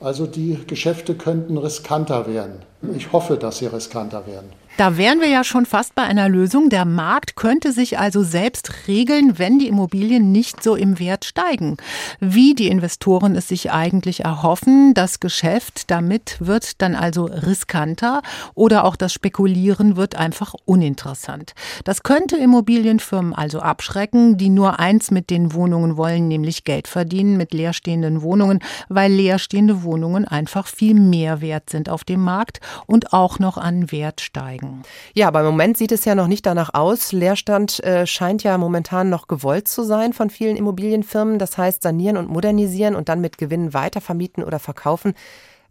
Also 0.00 0.26
die 0.26 0.58
Geschäfte 0.66 1.14
könnten 1.14 1.58
riskanter 1.58 2.26
werden. 2.26 2.62
Ich 2.96 3.12
hoffe, 3.12 3.36
dass 3.36 3.58
sie 3.58 3.66
riskanter 3.66 4.26
werden. 4.26 4.50
Da 4.76 4.96
wären 4.96 5.20
wir 5.20 5.28
ja 5.28 5.44
schon 5.44 5.66
fast 5.66 5.94
bei 5.94 6.02
einer 6.02 6.28
Lösung. 6.28 6.68
Der 6.68 6.84
Markt 6.84 7.36
könnte 7.36 7.70
sich 7.70 8.00
also 8.00 8.24
selbst 8.24 8.88
regeln, 8.88 9.38
wenn 9.38 9.60
die 9.60 9.68
Immobilien 9.68 10.32
nicht 10.32 10.64
so 10.64 10.74
im 10.74 10.98
Wert 10.98 11.24
steigen. 11.24 11.76
Wie 12.18 12.56
die 12.56 12.66
Investoren 12.66 13.36
es 13.36 13.46
sich 13.46 13.70
eigentlich 13.70 14.24
erhoffen, 14.24 14.92
das 14.92 15.20
Geschäft 15.20 15.92
damit 15.92 16.38
wird 16.40 16.82
dann 16.82 16.96
also 16.96 17.26
riskanter 17.26 18.20
oder 18.54 18.84
auch 18.84 18.96
das 18.96 19.12
Spekulieren 19.12 19.94
wird 19.94 20.16
einfach 20.16 20.54
uninteressant. 20.64 21.54
Das 21.84 22.02
könnte 22.02 22.36
Immobilienfirmen 22.36 23.32
also 23.32 23.60
abschrecken, 23.60 24.38
die 24.38 24.48
nur 24.48 24.80
eins 24.80 25.12
mit 25.12 25.30
den 25.30 25.52
Wohnungen 25.52 25.96
wollen, 25.96 26.26
nämlich 26.26 26.64
Geld 26.64 26.88
verdienen 26.88 27.36
mit 27.36 27.54
leerstehenden 27.54 28.22
Wohnungen, 28.22 28.58
weil 28.88 29.12
leerstehende 29.12 29.84
Wohnungen 29.84 30.24
einfach 30.26 30.66
viel 30.66 30.94
mehr 30.94 31.40
wert 31.40 31.70
sind 31.70 31.88
auf 31.88 32.02
dem 32.02 32.22
Markt 32.22 32.58
und 32.86 33.12
auch 33.12 33.38
noch 33.38 33.56
an 33.56 33.92
Wert 33.92 34.20
steigen 34.20 34.63
sagen. 34.64 34.82
Ja, 35.14 35.28
aber 35.28 35.40
im 35.40 35.46
Moment 35.46 35.76
sieht 35.76 35.92
es 35.92 36.04
ja 36.04 36.14
noch 36.14 36.26
nicht 36.26 36.46
danach 36.46 36.74
aus. 36.74 37.12
Leerstand 37.12 37.82
äh, 37.84 38.06
scheint 38.06 38.42
ja 38.42 38.58
momentan 38.58 39.10
noch 39.10 39.28
gewollt 39.28 39.68
zu 39.68 39.82
sein 39.82 40.12
von 40.12 40.30
vielen 40.30 40.56
Immobilienfirmen. 40.56 41.38
Das 41.38 41.58
heißt, 41.58 41.82
sanieren 41.82 42.16
und 42.16 42.28
modernisieren 42.28 42.94
und 42.94 43.08
dann 43.08 43.20
mit 43.20 43.38
Gewinnen 43.38 43.74
weitervermieten 43.74 44.44
oder 44.44 44.58
verkaufen 44.58 45.14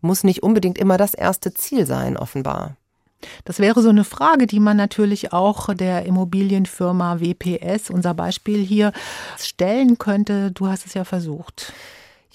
muss 0.04 0.24
nicht 0.24 0.44
unbedingt 0.44 0.78
immer 0.78 0.98
das 0.98 1.14
erste 1.14 1.54
Ziel 1.54 1.86
sein, 1.86 2.18
offenbar. 2.18 2.76
Das 3.46 3.60
wäre 3.60 3.82
so 3.82 3.88
eine 3.88 4.04
Frage, 4.04 4.48
die 4.48 4.60
man 4.60 4.76
natürlich 4.76 5.32
auch 5.32 5.74
der 5.74 6.06
Immobilienfirma 6.06 7.22
WPS, 7.22 7.90
unser 7.90 8.14
Beispiel 8.14 8.64
hier, 8.64 8.92
stellen 9.38 9.98
könnte. 9.98 10.52
Du 10.52 10.68
hast 10.68 10.86
es 10.86 10.94
ja 10.94 11.06
versucht. 11.06 11.72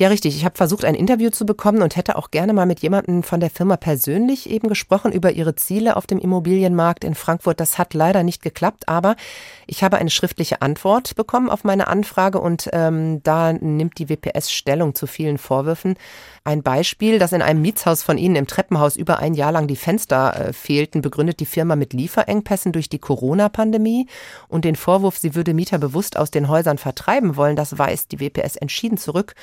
Ja, 0.00 0.07
richtig. 0.07 0.37
Ich 0.37 0.45
habe 0.45 0.57
versucht, 0.57 0.85
ein 0.85 0.95
Interview 0.95 1.31
zu 1.31 1.45
bekommen 1.45 1.83
und 1.83 1.97
hätte 1.97 2.14
auch 2.14 2.31
gerne 2.31 2.52
mal 2.52 2.67
mit 2.67 2.78
jemandem 2.78 3.25
von 3.25 3.40
der 3.40 3.50
Firma 3.50 3.76
persönlich 3.76 4.49
eben 4.49 4.69
gesprochen 4.69 5.11
über 5.11 5.33
ihre 5.33 5.57
Ziele 5.57 5.97
auf 5.97 6.07
dem 6.07 6.21
Immobilienmarkt 6.21 7.02
in 7.02 7.17
Frankfurt. 7.17 7.59
Das 7.59 7.78
hat 7.78 7.95
leider 7.95 8.23
nicht 8.23 8.40
geklappt, 8.40 8.88
aber 8.88 9.17
ich 9.67 9.83
habe 9.83 9.99
eine 9.99 10.11
schriftliche 10.11 10.62
Antwort 10.62 11.17
bekommen 11.17 11.50
auf 11.50 11.64
meine 11.64 11.88
Anfrage 11.88 12.40
und 12.40 12.71
ähm, 12.73 13.25
da 13.25 13.52
nimmt 13.52 13.99
die 13.99 14.09
WPS 14.09 14.52
Stellung 14.52 14.95
zu 14.95 15.09
vielen 15.09 15.37
Vorwürfen. 15.37 15.97
Ein 16.45 16.62
Beispiel, 16.62 17.19
dass 17.19 17.33
in 17.33 17.43
einem 17.43 17.61
Mietshaus 17.61 18.05
von 18.05 18.19
Ihnen 18.19 18.37
im 18.37 18.47
Treppenhaus 18.47 18.97
über 18.97 19.19
ein 19.19 19.35
Jahr 19.35 19.50
lang 19.50 19.67
die 19.67 19.75
Fenster 19.75 20.50
äh, 20.50 20.52
fehlten, 20.52 21.02
begründet 21.02 21.40
die 21.40 21.45
Firma 21.45 21.75
mit 21.75 21.93
Lieferengpässen 21.93 22.71
durch 22.71 22.88
die 22.88 23.00
Corona-Pandemie 23.00 24.07
und 24.47 24.64
den 24.64 24.76
Vorwurf, 24.76 25.19
sie 25.19 25.35
würde 25.35 25.55
Mieter 25.55 25.78
bewusst 25.78 26.17
aus 26.17 26.31
den 26.31 26.47
Häusern 26.47 26.78
vertreiben 26.78 27.35
wollen, 27.35 27.57
das 27.57 27.78
weist 27.78 28.12
die 28.12 28.21
WPS 28.21 28.55
entschieden 28.55 28.97
zurück 28.97 29.35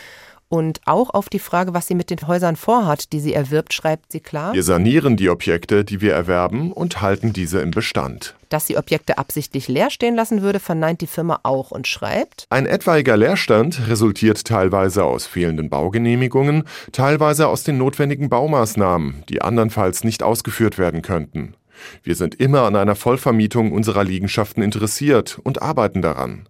Und 0.47 0.81
auch 0.85 1.09
auf 1.09 1.27
die 1.27 1.39
Frage, 1.39 1.73
was 1.73 1.87
sie 1.87 1.95
mit 1.95 2.09
den 2.09 2.27
Häusern 2.27 2.55
vorhat, 2.55 3.11
die 3.13 3.19
sie 3.19 3.33
erwirbt, 3.33 3.73
schreibt 3.73 4.11
sie 4.11 4.19
klar. 4.19 4.53
Wir 4.53 4.63
sanieren 4.63 5.17
die 5.17 5.29
Objekte, 5.29 5.83
die 5.83 6.01
wir 6.01 6.13
erwerben 6.13 6.71
und 6.71 7.01
halten 7.01 7.33
diese 7.33 7.61
im 7.61 7.71
Bestand. 7.71 8.35
Dass 8.49 8.67
sie 8.67 8.77
Objekte 8.77 9.17
absichtlich 9.17 9.67
leer 9.67 9.89
stehen 9.89 10.15
lassen 10.15 10.43
würde, 10.43 10.59
verneint 10.59 11.01
die 11.01 11.07
Firma 11.07 11.39
auch 11.43 11.71
und 11.71 11.87
schreibt. 11.87 12.45
Ein 12.51 12.67
etwaiger 12.67 13.17
Leerstand 13.17 13.87
resultiert 13.87 14.45
teilweise 14.45 15.03
aus 15.03 15.25
fehlenden 15.25 15.69
Baugenehmigungen, 15.69 16.63
teilweise 16.91 17.47
aus 17.47 17.63
den 17.63 17.79
notwendigen 17.79 18.29
Baumaßnahmen, 18.29 19.23
die 19.29 19.41
andernfalls 19.41 20.03
nicht 20.03 20.21
ausgeführt 20.21 20.77
werden 20.77 21.01
könnten. 21.01 21.55
Wir 22.03 22.15
sind 22.15 22.35
immer 22.35 22.61
an 22.63 22.75
einer 22.75 22.95
Vollvermietung 22.95 23.71
unserer 23.71 24.03
Liegenschaften 24.03 24.63
interessiert 24.63 25.39
und 25.43 25.61
arbeiten 25.61 26.01
daran. 26.01 26.47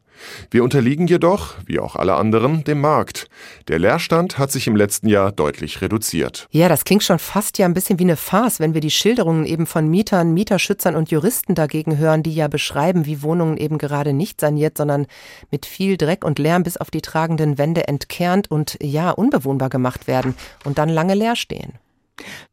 Wir 0.52 0.64
unterliegen 0.64 1.08
jedoch, 1.08 1.56
wie 1.66 1.80
auch 1.80 1.96
alle 1.96 2.16
anderen, 2.16 2.64
dem 2.64 2.82
Markt. 2.82 3.28
Der 3.68 3.80
Leerstand 3.80 4.38
hat 4.38 4.52
sich 4.52 4.68
im 4.68 4.76
letzten 4.76 5.08
Jahr 5.08 5.32
deutlich 5.32 5.82
reduziert. 5.82 6.48
Ja, 6.52 6.70
das 6.70 6.86
klingt 6.86 7.04
schon 7.04 7.20
fast 7.20 7.58
ja 7.58 7.66
ein 7.66 7.74
bisschen 7.74 8.00
wie 8.00 8.04
eine 8.04 8.16
Farce, 8.16 8.60
wenn 8.60 8.74
wir 8.74 8.82
die 8.82 8.92
Schilderungen 8.92 9.46
eben 9.46 9.66
von 9.66 9.88
Mietern, 9.88 10.34
Mieterschützern 10.34 10.96
und 10.96 11.12
Juristen 11.12 11.56
dagegen 11.56 11.98
hören, 11.98 12.24
die 12.24 12.34
ja 12.34 12.48
beschreiben, 12.48 13.06
wie 13.06 13.22
Wohnungen 13.22 13.58
eben 13.58 13.78
gerade 13.78 14.14
nicht 14.14 14.42
saniert, 14.42 14.78
sondern 14.78 15.08
mit 15.52 15.66
viel 15.66 15.98
Dreck 15.98 16.24
und 16.24 16.40
Lärm 16.40 16.64
bis 16.64 16.78
auf 16.78 16.92
die 16.92 17.02
tragenden 17.02 17.58
Wände 17.58 17.88
entkernt 17.88 18.50
und 18.50 18.78
ja, 18.82 19.12
unbewohnbar 19.12 19.70
gemacht 19.70 20.08
werden 20.08 20.36
und 20.64 20.78
dann 20.78 20.90
lange 20.90 21.16
leer 21.16 21.36
stehen. 21.36 21.74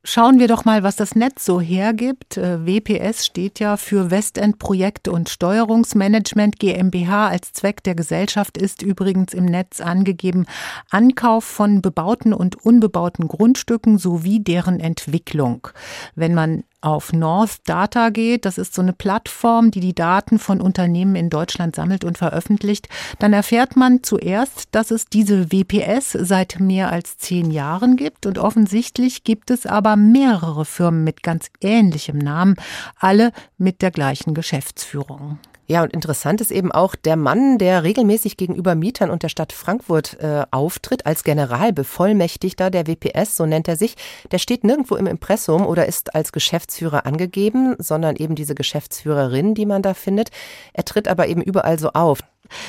Schauen 0.04 0.40
wir 0.40 0.49
doch 0.49 0.64
mal, 0.64 0.83
was 0.83 0.97
das 0.97 1.14
Netz 1.14 1.45
so 1.45 1.61
hergibt. 1.61 2.37
Äh, 2.37 2.66
WPS 2.66 3.25
steht 3.25 3.61
ja 3.61 3.76
für 3.76 4.11
Westend 4.11 4.59
Projekt 4.59 5.07
und 5.07 5.28
Steuerungsmanagement 5.28 6.59
GmbH. 6.59 7.28
Als 7.28 7.52
Zweck 7.52 7.83
der 7.85 7.95
Gesellschaft 7.95 8.59
ist 8.59 8.83
übrigens 8.83 9.33
im 9.33 9.45
Netz 9.45 9.81
angegeben 9.81 10.47
Ankauf 10.90 11.45
von 11.45 11.83
bebauten 11.83 12.33
und 12.33 12.57
unbebauten 12.57 13.28
Grundstücken 13.28 13.99
sowie 13.99 14.40
deren 14.40 14.81
Entwicklung. 14.81 15.69
Wenn 16.16 16.35
man 16.35 16.64
auf 16.82 17.12
North 17.12 17.60
Data 17.64 18.10
geht, 18.10 18.44
das 18.44 18.58
ist 18.58 18.74
so 18.74 18.82
eine 18.82 18.92
Plattform, 18.92 19.70
die 19.70 19.80
die 19.80 19.94
Daten 19.94 20.38
von 20.38 20.60
Unternehmen 20.60 21.14
in 21.14 21.30
Deutschland 21.30 21.76
sammelt 21.76 22.04
und 22.04 22.18
veröffentlicht, 22.18 22.88
dann 23.18 23.32
erfährt 23.32 23.76
man 23.76 24.02
zuerst, 24.02 24.68
dass 24.72 24.90
es 24.90 25.06
diese 25.06 25.52
WPS 25.52 26.12
seit 26.12 26.60
mehr 26.60 26.90
als 26.90 27.16
zehn 27.16 27.50
Jahren 27.50 27.96
gibt 27.96 28.26
und 28.26 28.38
offensichtlich 28.38 29.24
gibt 29.24 29.50
es 29.50 29.64
aber 29.64 29.96
mehrere 29.96 30.64
Firmen 30.64 31.04
mit 31.04 31.22
ganz 31.22 31.50
ähnlichem 31.60 32.18
Namen, 32.18 32.56
alle 32.98 33.32
mit 33.58 33.80
der 33.82 33.90
gleichen 33.90 34.34
Geschäftsführung. 34.34 35.38
Ja, 35.69 35.83
und 35.83 35.92
interessant 35.92 36.40
ist 36.40 36.50
eben 36.50 36.73
auch 36.73 36.97
der 36.97 37.16
Mann, 37.16 37.57
der 37.57 37.85
regelmäßig 37.85 38.37
gegenüber 38.37 38.75
Mietern 38.75 39.11
und 39.11 39.23
der 39.23 39.28
Stadt 39.28 39.52
Frankfurt 39.52 40.19
äh, 40.21 40.45
auftritt 40.50 41.07
als 41.07 41.23
Generalbevollmächtigter 41.23 42.69
der 42.71 42.88
WPS, 42.88 43.37
so 43.37 43.47
nennt 43.47 43.69
er 43.69 43.76
sich. 43.76 43.95
Der 44.33 44.38
steht 44.38 44.64
nirgendwo 44.64 44.97
im 44.97 45.07
Impressum 45.07 45.64
oder 45.64 45.87
ist 45.87 46.14
als 46.14 46.33
Geschäftsführer 46.33 47.07
angegeben, 47.07 47.76
sondern 47.78 48.16
eben 48.16 48.35
diese 48.35 48.57
Geschäftsführerin, 48.57 49.54
die 49.54 49.66
man 49.66 49.83
da 49.83 49.95
findet. 49.95 50.31
Er 50.73 50.85
tritt 50.85 51.07
aber 51.07 51.28
eben 51.28 51.42
überall 51.42 51.78
so 51.78 51.90
auf. 51.90 52.19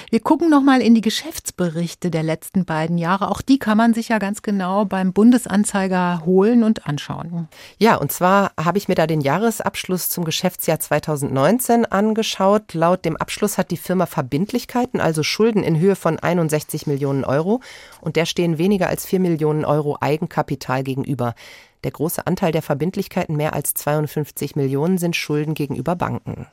Wir 0.10 0.20
gucken 0.20 0.50
noch 0.50 0.62
mal 0.62 0.82
in 0.82 0.96
die 0.96 1.02
Geschäftsberichte 1.02 2.12
der 2.12 2.24
letzten 2.24 2.66
beiden 2.66 2.98
Jahre. 2.98 3.30
Auch 3.30 3.42
die 3.42 3.60
kann 3.60 3.78
man 3.78 3.94
sich 3.94 4.10
ja 4.10 4.20
ganz 4.20 4.42
genau 4.42 4.86
beim 4.86 5.14
Bundesanzeiger 5.14 6.24
holen 6.26 6.64
und 6.64 6.88
anschauen. 6.88 7.48
Ja, 7.78 7.96
und 7.96 8.12
zwar 8.12 8.52
habe 8.60 8.78
ich 8.78 8.88
mir 8.88 8.96
da 8.96 9.08
den 9.08 9.22
Jahresabschluss 9.22 10.10
zum 10.10 10.24
Geschäftsjahr 10.24 10.80
2019 10.80 11.86
angeschaut. 11.86 12.74
Laut 12.74 13.06
dem 13.06 13.18
Abschluss 13.18 13.58
hat 13.58 13.72
die 13.72 13.78
Firma 13.78 14.06
Verbindlichkeiten, 14.06 15.00
also 15.00 15.24
Schulden 15.24 15.64
in 15.64 15.80
Höhe 15.80 15.96
von 15.96 16.20
61 16.20 16.88
Millionen 16.88 17.24
Euro. 17.24 17.62
Und 18.02 18.16
der 18.16 18.26
stehen 18.26 18.58
weniger 18.58 18.88
als 18.88 19.06
4 19.06 19.20
Millionen 19.20 19.66
Euro 19.66 19.98
Eigenkapital 20.00 20.84
gegenüber. 20.84 21.36
Der 21.84 21.92
große 21.92 22.26
Anteil 22.26 22.52
der 22.52 22.62
Verbindlichkeiten, 22.62 23.36
mehr 23.36 23.54
als 23.54 23.74
52 23.74 24.56
Millionen, 24.56 24.98
sind 24.98 25.16
Schulden 25.16 25.54
gegenüber 25.54 25.96
Banken. 25.96 26.48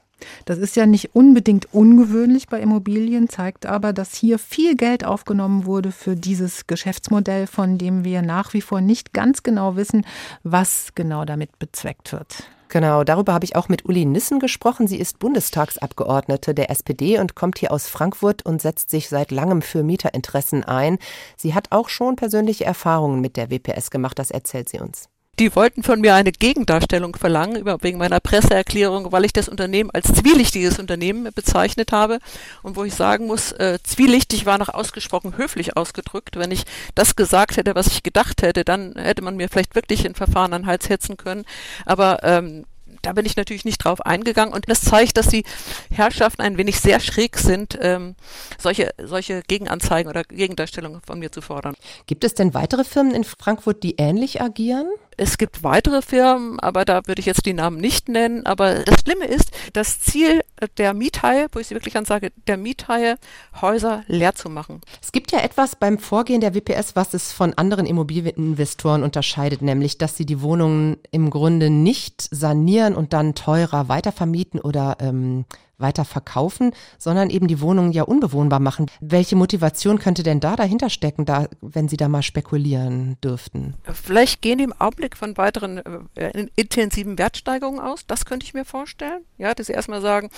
Das 0.44 0.58
ist 0.58 0.76
ja 0.76 0.86
nicht 0.86 1.14
unbedingt 1.14 1.72
ungewöhnlich 1.72 2.48
bei 2.48 2.60
Immobilien, 2.60 3.28
zeigt 3.28 3.66
aber, 3.66 3.92
dass 3.92 4.14
hier 4.14 4.38
viel 4.38 4.76
Geld 4.76 5.04
aufgenommen 5.04 5.64
wurde 5.64 5.92
für 5.92 6.16
dieses 6.16 6.66
Geschäftsmodell, 6.66 7.46
von 7.46 7.78
dem 7.78 8.04
wir 8.04 8.22
nach 8.22 8.54
wie 8.54 8.60
vor 8.60 8.80
nicht 8.80 9.12
ganz 9.12 9.42
genau 9.42 9.76
wissen, 9.76 10.06
was 10.42 10.90
genau 10.94 11.24
damit 11.24 11.58
bezweckt 11.58 12.12
wird. 12.12 12.44
Genau, 12.70 13.02
darüber 13.02 13.34
habe 13.34 13.44
ich 13.44 13.56
auch 13.56 13.68
mit 13.68 13.84
Uli 13.84 14.04
Nissen 14.04 14.38
gesprochen. 14.38 14.86
Sie 14.86 14.98
ist 14.98 15.18
Bundestagsabgeordnete 15.18 16.54
der 16.54 16.70
SPD 16.70 17.18
und 17.18 17.34
kommt 17.34 17.58
hier 17.58 17.72
aus 17.72 17.88
Frankfurt 17.88 18.46
und 18.46 18.62
setzt 18.62 18.90
sich 18.90 19.08
seit 19.08 19.32
langem 19.32 19.60
für 19.60 19.82
Mieterinteressen 19.82 20.62
ein. 20.62 20.99
Sie 21.36 21.52
hat 21.52 21.73
auch 21.73 21.88
schon 21.88 22.14
persönliche 22.14 22.64
Erfahrungen 22.64 23.21
mit 23.21 23.36
der 23.36 23.50
WPS 23.50 23.90
gemacht, 23.90 24.21
das 24.21 24.30
erzählt 24.30 24.68
sie 24.68 24.78
uns 24.78 25.08
die 25.40 25.56
wollten 25.56 25.82
von 25.82 26.02
mir 26.02 26.14
eine 26.14 26.32
Gegendarstellung 26.32 27.16
verlangen, 27.16 27.56
über, 27.56 27.82
wegen 27.82 27.96
meiner 27.96 28.20
Presseerklärung, 28.20 29.10
weil 29.10 29.24
ich 29.24 29.32
das 29.32 29.48
Unternehmen 29.48 29.90
als 29.90 30.12
zwielichtiges 30.12 30.78
Unternehmen 30.78 31.32
bezeichnet 31.34 31.92
habe. 31.92 32.18
Und 32.62 32.76
wo 32.76 32.84
ich 32.84 32.94
sagen 32.94 33.26
muss, 33.26 33.52
äh, 33.52 33.78
zwielichtig 33.82 34.44
war 34.44 34.58
noch 34.58 34.68
ausgesprochen 34.68 35.38
höflich 35.38 35.78
ausgedrückt. 35.78 36.36
Wenn 36.36 36.50
ich 36.50 36.64
das 36.94 37.16
gesagt 37.16 37.56
hätte, 37.56 37.74
was 37.74 37.86
ich 37.86 38.02
gedacht 38.02 38.42
hätte, 38.42 38.64
dann 38.64 38.94
hätte 38.96 39.22
man 39.22 39.36
mir 39.36 39.48
vielleicht 39.48 39.74
wirklich 39.74 40.06
ein 40.06 40.14
Verfahren 40.14 40.52
an 40.52 40.62
den 40.62 40.68
Hals 40.68 40.90
hetzen 40.90 41.16
können. 41.16 41.46
Aber 41.86 42.22
ähm, 42.22 42.66
da 43.02 43.12
bin 43.12 43.24
ich 43.24 43.36
natürlich 43.36 43.64
nicht 43.64 43.78
drauf 43.78 44.04
eingegangen 44.04 44.52
und 44.52 44.68
das 44.68 44.82
zeigt, 44.82 45.16
dass 45.16 45.28
die 45.28 45.44
Herrschaften 45.90 46.42
ein 46.42 46.58
wenig 46.58 46.80
sehr 46.80 47.00
schräg 47.00 47.38
sind, 47.38 47.78
ähm, 47.80 48.14
solche, 48.58 48.90
solche 49.02 49.42
Gegenanzeigen 49.42 50.10
oder 50.10 50.24
Gegendarstellungen 50.24 51.00
von 51.00 51.18
mir 51.18 51.32
zu 51.32 51.40
fordern. 51.40 51.74
Gibt 52.06 52.24
es 52.24 52.34
denn 52.34 52.54
weitere 52.54 52.84
Firmen 52.84 53.14
in 53.14 53.24
Frankfurt, 53.24 53.82
die 53.82 53.96
ähnlich 53.96 54.42
agieren? 54.42 54.88
Es 55.21 55.37
gibt 55.37 55.63
weitere 55.63 56.00
Firmen, 56.00 56.59
aber 56.61 56.87
da 56.87 57.02
würde 57.04 57.21
ich 57.21 57.26
jetzt 57.26 57.45
die 57.45 57.52
Namen 57.52 57.76
nicht 57.76 58.09
nennen. 58.09 58.47
Aber 58.47 58.76
das 58.85 59.00
Schlimme 59.00 59.26
ist, 59.26 59.50
das 59.75 60.00
Ziel 60.00 60.41
der 60.78 60.95
Miethaie, 60.95 61.49
wo 61.52 61.59
ich 61.59 61.67
sie 61.67 61.75
wirklich 61.75 61.99
ansage, 61.99 62.33
der 62.47 62.56
Miethaie, 62.56 63.17
Häuser 63.61 64.02
leer 64.06 64.35
zu 64.35 64.49
machen. 64.49 64.80
Es 65.02 65.13
gibt 65.13 65.30
ja 65.30 65.41
etwas 65.41 65.76
beim 65.76 65.99
Vorgehen 65.99 66.41
der 66.41 66.54
WPS, 66.54 66.97
was 66.97 67.13
es 67.13 67.33
von 67.33 67.52
anderen 67.52 67.85
Immobilieninvestoren 67.85 69.02
unterscheidet, 69.02 69.61
nämlich, 69.61 69.99
dass 69.99 70.17
sie 70.17 70.25
die 70.25 70.41
Wohnungen 70.41 70.97
im 71.11 71.28
Grunde 71.28 71.69
nicht 71.69 72.26
sanieren 72.30 72.97
und 72.97 73.13
dann 73.13 73.35
teurer 73.35 73.91
weitervermieten 73.91 74.59
oder 74.59 74.97
ähm, 75.00 75.45
weiter 75.80 76.04
verkaufen, 76.04 76.73
sondern 76.99 77.30
eben 77.30 77.49
die 77.49 77.60
Wohnungen 77.60 77.93
ja 77.93 78.02
unbewohnbar 78.02 78.60
machen. 78.60 78.86
Welche 79.00 79.36
Motivation 79.36 79.99
könnte 79.99 80.23
denn 80.23 80.40
da 80.40 80.56
dahinter 80.56 80.90
stecken, 80.90 81.25
da, 81.25 81.49
wenn 81.60 81.88
Sie 81.88 81.97
da 81.97 82.08
mal 82.08 82.23
spekulieren 82.23 83.16
dürften? 83.23 83.75
Vielleicht 83.93 84.43
gehen 84.43 84.58
die 84.58 84.64
im 84.64 84.75
Augenblick 84.78 85.16
von 85.16 85.36
weiteren 85.36 85.82
äh, 86.14 86.47
intensiven 86.56 87.19
Wertsteigerungen 87.19 87.80
aus. 87.80 88.06
Das 88.06 88.25
könnte 88.25 88.45
ich 88.45 88.54
mir 88.54 88.64
vorstellen. 88.64 89.23
Ja, 89.38 89.54
dass 89.54 89.66
Sie 89.66 89.73
erstmal 89.73 90.00
sagen, 90.00 90.30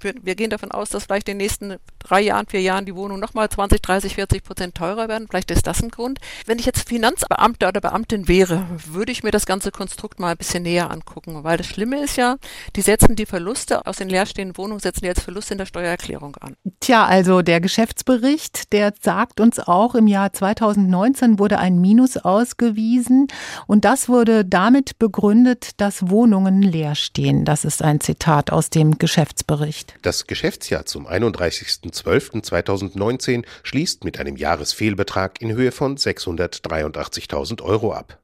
wir, 0.00 0.14
wir, 0.22 0.34
gehen 0.34 0.50
davon 0.50 0.70
aus, 0.70 0.90
dass 0.90 1.04
vielleicht 1.04 1.28
in 1.28 1.38
den 1.38 1.44
nächsten 1.44 1.76
drei 1.98 2.20
Jahren, 2.20 2.46
vier 2.46 2.60
Jahren 2.60 2.86
die 2.86 2.94
Wohnungen 2.94 3.20
nochmal 3.20 3.48
20, 3.48 3.80
30, 3.82 4.14
40 4.14 4.44
Prozent 4.44 4.74
teurer 4.74 5.08
werden. 5.08 5.26
Vielleicht 5.28 5.50
ist 5.50 5.66
das 5.66 5.82
ein 5.82 5.90
Grund. 5.90 6.18
Wenn 6.46 6.58
ich 6.58 6.66
jetzt 6.66 6.88
Finanzbeamter 6.88 7.68
oder 7.68 7.80
Beamtin 7.80 8.28
wäre, 8.28 8.66
würde 8.86 9.12
ich 9.12 9.22
mir 9.22 9.30
das 9.30 9.46
ganze 9.46 9.70
Konstrukt 9.70 10.20
mal 10.20 10.32
ein 10.32 10.36
bisschen 10.36 10.62
näher 10.62 10.90
angucken, 10.90 11.44
weil 11.44 11.56
das 11.56 11.66
Schlimme 11.66 12.02
ist 12.02 12.16
ja, 12.16 12.36
die 12.76 12.82
setzen 12.82 13.16
die 13.16 13.26
Verluste 13.26 13.86
aus 13.86 13.96
den 13.96 14.08
leerstehenden 14.08 14.56
Wohnungen 14.56 14.80
setzen 14.90 15.04
jetzt 15.04 15.22
Verlust 15.22 15.52
in 15.52 15.58
der 15.58 15.66
Steuererklärung 15.66 16.34
an. 16.36 16.56
Tja, 16.80 17.04
also 17.06 17.42
der 17.42 17.60
Geschäftsbericht, 17.60 18.72
der 18.72 18.92
sagt 19.00 19.38
uns 19.40 19.60
auch, 19.60 19.94
im 19.94 20.08
Jahr 20.08 20.32
2019 20.32 21.38
wurde 21.38 21.58
ein 21.58 21.78
Minus 21.80 22.16
ausgewiesen 22.16 23.28
und 23.68 23.84
das 23.84 24.08
wurde 24.08 24.44
damit 24.44 24.98
begründet, 24.98 25.80
dass 25.80 26.10
Wohnungen 26.10 26.60
leer 26.62 26.96
stehen. 26.96 27.44
Das 27.44 27.64
ist 27.64 27.82
ein 27.82 28.00
Zitat 28.00 28.50
aus 28.50 28.70
dem 28.70 28.98
Geschäftsbericht. 28.98 29.94
Das 30.02 30.26
Geschäftsjahr 30.26 30.86
zum 30.86 31.06
31.12.2019 31.06 33.44
schließt 33.62 34.02
mit 34.04 34.18
einem 34.18 34.34
Jahresfehlbetrag 34.36 35.40
in 35.40 35.52
Höhe 35.52 35.70
von 35.70 35.96
683.000 35.96 37.62
Euro 37.62 37.92
ab. 37.92 38.19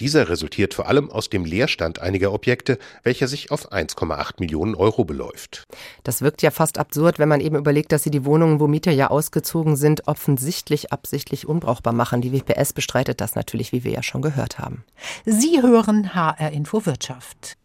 Dieser 0.00 0.28
resultiert 0.28 0.74
vor 0.74 0.88
allem 0.88 1.10
aus 1.10 1.30
dem 1.30 1.44
Leerstand 1.44 1.98
einiger 1.98 2.32
Objekte, 2.32 2.78
welcher 3.02 3.28
sich 3.28 3.50
auf 3.50 3.72
1,8 3.72 4.34
Millionen 4.38 4.74
Euro 4.74 5.04
beläuft. 5.04 5.64
Das 6.04 6.22
wirkt 6.22 6.42
ja 6.42 6.50
fast 6.50 6.78
absurd, 6.78 7.18
wenn 7.18 7.28
man 7.28 7.40
eben 7.40 7.56
überlegt, 7.56 7.92
dass 7.92 8.02
sie 8.02 8.10
die 8.10 8.24
Wohnungen, 8.24 8.60
wo 8.60 8.66
Mieter 8.66 8.92
ja 8.92 9.08
ausgezogen 9.08 9.76
sind, 9.76 10.06
offensichtlich 10.06 10.92
absichtlich 10.92 11.46
unbrauchbar 11.46 11.92
machen. 11.92 12.20
Die 12.20 12.32
WPS 12.32 12.72
bestreitet 12.72 13.20
das 13.20 13.34
natürlich, 13.34 13.72
wie 13.72 13.84
wir 13.84 13.92
ja 13.92 14.02
schon 14.02 14.22
gehört 14.22 14.58
haben. 14.58 14.84
Sie 15.24 15.62
hören 15.62 16.14
HR 16.14 16.52
Info 16.52 16.86
Wirtschaft. 16.86 17.56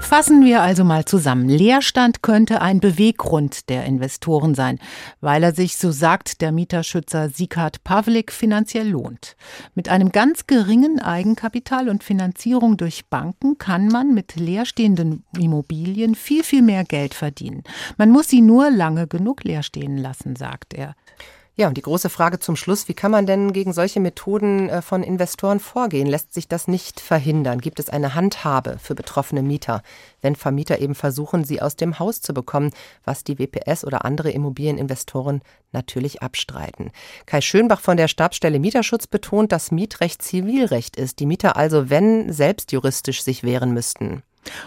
Fassen 0.00 0.44
wir 0.44 0.62
also 0.62 0.82
mal 0.82 1.04
zusammen. 1.04 1.48
Leerstand 1.48 2.22
könnte 2.22 2.60
ein 2.60 2.80
Beweggrund 2.80 3.68
der 3.68 3.84
Investoren 3.84 4.54
sein, 4.54 4.80
weil 5.20 5.42
er 5.44 5.54
sich, 5.54 5.76
so 5.76 5.92
sagt 5.92 6.40
der 6.40 6.50
Mieterschützer 6.50 7.28
Sikard 7.28 7.84
Pavlik, 7.84 8.32
finanziell 8.32 8.88
lohnt. 8.88 9.36
Mit 9.74 9.88
einem 9.88 10.10
ganz 10.10 10.48
geringen 10.48 11.00
Eigenkapital 11.00 11.88
und 11.88 12.02
Finanzierung 12.02 12.76
durch 12.76 13.06
Banken 13.06 13.58
kann 13.58 13.86
man 13.86 14.12
mit 14.12 14.34
leerstehenden 14.34 15.24
Immobilien 15.38 16.16
viel, 16.16 16.42
viel 16.42 16.62
mehr 16.62 16.84
Geld 16.84 17.14
verdienen. 17.14 17.62
Man 17.96 18.10
muss 18.10 18.28
sie 18.28 18.40
nur 18.40 18.70
lange 18.70 19.06
genug 19.06 19.44
leer 19.44 19.62
stehen 19.62 19.96
lassen, 19.96 20.34
sagt 20.34 20.74
er. 20.74 20.96
Ja, 21.56 21.68
und 21.68 21.76
die 21.76 21.82
große 21.82 22.08
Frage 22.08 22.38
zum 22.38 22.56
Schluss, 22.56 22.88
wie 22.88 22.94
kann 22.94 23.10
man 23.10 23.26
denn 23.26 23.52
gegen 23.52 23.72
solche 23.72 24.00
Methoden 24.00 24.68
äh, 24.68 24.82
von 24.82 25.02
Investoren 25.02 25.60
vorgehen? 25.60 26.06
Lässt 26.06 26.32
sich 26.32 26.48
das 26.48 26.68
nicht 26.68 27.00
verhindern? 27.00 27.60
Gibt 27.60 27.80
es 27.80 27.90
eine 27.90 28.14
Handhabe 28.14 28.78
für 28.80 28.94
betroffene 28.94 29.42
Mieter, 29.42 29.82
wenn 30.22 30.36
Vermieter 30.36 30.78
eben 30.78 30.94
versuchen, 30.94 31.44
sie 31.44 31.60
aus 31.60 31.76
dem 31.76 31.98
Haus 31.98 32.20
zu 32.20 32.32
bekommen, 32.32 32.70
was 33.04 33.24
die 33.24 33.38
WPS 33.38 33.84
oder 33.84 34.04
andere 34.04 34.30
Immobilieninvestoren 34.30 35.42
natürlich 35.72 36.22
abstreiten? 36.22 36.92
Kai 37.26 37.40
Schönbach 37.40 37.80
von 37.80 37.96
der 37.96 38.08
Stabsstelle 38.08 38.60
Mieterschutz 38.60 39.06
betont, 39.06 39.52
dass 39.52 39.72
Mietrecht 39.72 40.22
Zivilrecht 40.22 40.96
ist, 40.96 41.18
die 41.18 41.26
Mieter 41.26 41.56
also, 41.56 41.90
wenn, 41.90 42.32
selbst 42.32 42.72
juristisch 42.72 43.22
sich 43.22 43.42
wehren 43.42 43.74
müssten. 43.74 44.22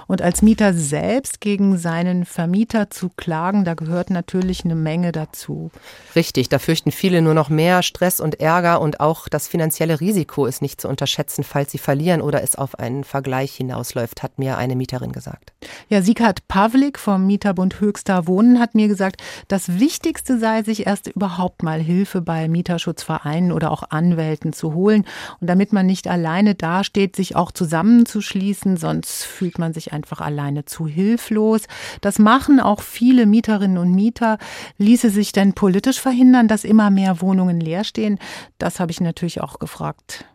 Und 0.08 0.22
als 0.22 0.42
Mieter 0.42 0.74
selbst 0.74 1.42
gegen 1.42 1.78
seinen 1.78 2.26
Vermieter 2.26 2.90
zu 2.90 3.10
klagen, 3.10 3.66
da 3.66 3.74
gehört 3.74 4.10
natürlich 4.10 4.64
eine 4.66 4.76
Menge 4.76 5.12
dazu. 5.12 5.72
Richtig, 6.16 6.50
da 6.50 6.60
fürchten 6.60 6.92
viele 6.92 7.22
nur 7.22 7.34
noch 7.34 7.50
mehr 7.50 7.84
Stress 7.84 8.20
und 8.20 8.40
Ärger 8.40 8.82
und 8.82 9.00
auch 9.00 9.28
das 9.28 9.48
finanzielle 9.48 10.00
Risiko 10.00 10.46
ist 10.46 10.62
nicht 10.62 10.82
zu 10.82 10.88
unterschätzen, 10.88 11.44
falls 11.44 11.72
sie 11.72 11.78
verlieren 11.78 12.22
oder 12.22 12.44
es 12.44 12.56
auf 12.56 12.80
einen 12.80 13.04
Vergleich 13.04 13.54
hinausläuft, 13.54 14.24
hat 14.24 14.40
mir 14.40 14.58
eine 14.58 14.76
Mieterin 14.76 15.12
gesagt. 15.12 15.54
Ja, 15.90 16.02
Sieghard 16.02 16.48
Pavlik 16.48 17.00
vom 17.00 17.26
Mieterbund 17.26 17.80
Höchster 17.80 18.28
Wohnen 18.28 18.60
hat 18.60 18.76
mir 18.76 18.88
gesagt, 18.88 19.22
das 19.48 19.80
Wichtigste 19.80 20.40
sei, 20.40 20.64
sich 20.64 20.86
erst 20.86 21.08
überhaupt 21.08 21.64
mal 21.64 21.80
Hilfe 21.80 22.22
bei 22.22 22.48
Mieterschutzvereinen 22.48 23.52
oder 23.52 23.72
auch 23.72 23.84
Anwälten 23.90 24.54
zu 24.54 24.74
holen 24.74 25.06
und 25.40 25.48
damit 25.48 25.74
man 25.74 25.86
nicht 25.86 26.08
alleine 26.08 26.56
dasteht, 26.56 27.16
sich 27.16 27.36
auch 27.36 27.52
zusammenzuschließen, 27.52 28.78
sonst 28.78 29.24
fühlt 29.24 29.60
man 29.60 29.63
man 29.64 29.74
sich 29.74 29.94
einfach 29.94 30.22
alleine 30.22 30.66
zu 30.66 30.88
hilflos. 30.88 31.62
Das 32.02 32.20
machen 32.20 32.60
auch 32.60 32.82
viele 32.82 33.26
Mieterinnen 33.26 33.78
und 33.78 33.94
Mieter. 33.94 34.38
Ließe 34.78 35.10
sich 35.10 35.32
denn 35.32 35.54
politisch 35.54 36.00
verhindern, 36.00 36.48
dass 36.48 36.64
immer 36.64 36.92
mehr 36.92 37.22
Wohnungen 37.22 37.60
leer 37.60 37.84
stehen? 37.84 38.20
Das 38.58 38.80
habe 38.80 38.92
ich 38.92 39.02
natürlich 39.02 39.42
auch 39.42 39.60
gefragt. 39.60 40.26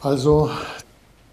Also 0.00 0.50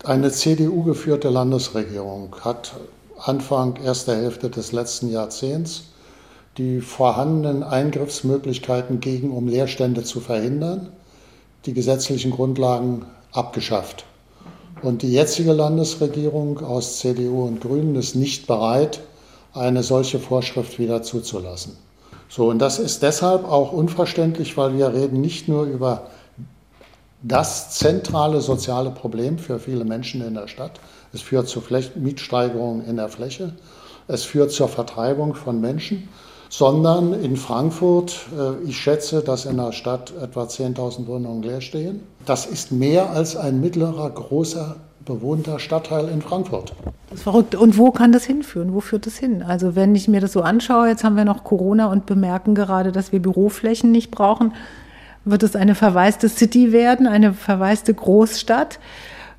eine 0.03 0.31
CDU-geführte 0.31 1.29
Landesregierung 1.29 2.35
hat 2.41 2.75
Anfang 3.17 3.77
erster 3.77 4.15
Hälfte 4.15 4.49
des 4.49 4.71
letzten 4.71 5.09
Jahrzehnts 5.09 5.85
die 6.57 6.79
vorhandenen 6.79 7.63
Eingriffsmöglichkeiten 7.63 8.99
gegen, 8.99 9.31
um 9.31 9.47
Leerstände 9.47 10.03
zu 10.03 10.19
verhindern, 10.21 10.89
die 11.65 11.73
gesetzlichen 11.73 12.31
Grundlagen 12.31 13.05
abgeschafft. 13.31 14.05
Und 14.81 15.01
die 15.01 15.11
jetzige 15.11 15.53
Landesregierung 15.53 16.59
aus 16.59 16.99
CDU 16.99 17.45
und 17.45 17.61
Grünen 17.61 17.95
ist 17.95 18.15
nicht 18.15 18.47
bereit, 18.47 18.99
eine 19.53 19.83
solche 19.83 20.19
Vorschrift 20.19 20.79
wieder 20.79 21.01
zuzulassen. 21.01 21.77
So, 22.27 22.49
und 22.49 22.59
das 22.59 22.79
ist 22.79 23.01
deshalb 23.01 23.45
auch 23.45 23.71
unverständlich, 23.71 24.57
weil 24.57 24.77
wir 24.77 24.93
reden 24.93 25.21
nicht 25.21 25.47
nur 25.47 25.63
über 25.63 26.07
das 27.23 27.71
zentrale 27.71 28.41
soziale 28.41 28.91
Problem 28.91 29.39
für 29.39 29.59
viele 29.59 29.85
Menschen 29.85 30.21
in 30.21 30.33
der 30.33 30.47
Stadt. 30.47 30.79
Es 31.13 31.21
führt 31.21 31.47
zu 31.47 31.63
Mietsteigerungen 31.95 32.85
in 32.85 32.97
der 32.97 33.09
Fläche. 33.09 33.53
Es 34.07 34.23
führt 34.23 34.51
zur 34.51 34.67
Vertreibung 34.67 35.33
von 35.33 35.59
Menschen, 35.61 36.09
sondern 36.57 37.13
in 37.13 37.35
Frankfurt, 37.35 38.27
äh, 38.37 38.63
ich 38.69 38.77
schätze, 38.77 39.21
dass 39.21 39.45
in 39.45 39.57
der 39.57 39.73
Stadt 39.73 40.13
etwa 40.21 40.43
10.000 40.43 41.05
Wohnungen 41.05 41.43
leer 41.43 41.59
stehen. 41.59 42.01
Das 42.25 42.45
ist 42.45 42.71
mehr 42.71 43.09
als 43.09 43.35
ein 43.35 43.59
mittlerer, 43.59 44.09
großer, 44.09 44.77
bewohnter 45.03 45.59
Stadtteil 45.59 46.07
in 46.07 46.21
Frankfurt. 46.21 46.73
Das 47.09 47.19
ist 47.19 47.23
verrückt. 47.23 47.55
Und 47.55 47.77
wo 47.77 47.91
kann 47.91 48.13
das 48.13 48.23
hinführen? 48.23 48.73
Wo 48.73 48.79
führt 48.79 49.05
das 49.05 49.17
hin? 49.17 49.43
Also 49.43 49.75
wenn 49.75 49.95
ich 49.95 50.07
mir 50.07 50.21
das 50.21 50.31
so 50.31 50.41
anschaue, 50.41 50.87
jetzt 50.87 51.03
haben 51.03 51.17
wir 51.17 51.25
noch 51.25 51.43
Corona 51.43 51.87
und 51.87 52.05
bemerken 52.05 52.55
gerade, 52.55 52.93
dass 52.93 53.11
wir 53.11 53.21
Büroflächen 53.21 53.91
nicht 53.91 54.09
brauchen, 54.09 54.53
wird 55.25 55.43
es 55.43 55.57
eine 55.57 55.75
verwaiste 55.75 56.29
City 56.29 56.71
werden, 56.71 57.05
eine 57.05 57.33
verwaiste 57.33 57.93
Großstadt 57.93 58.79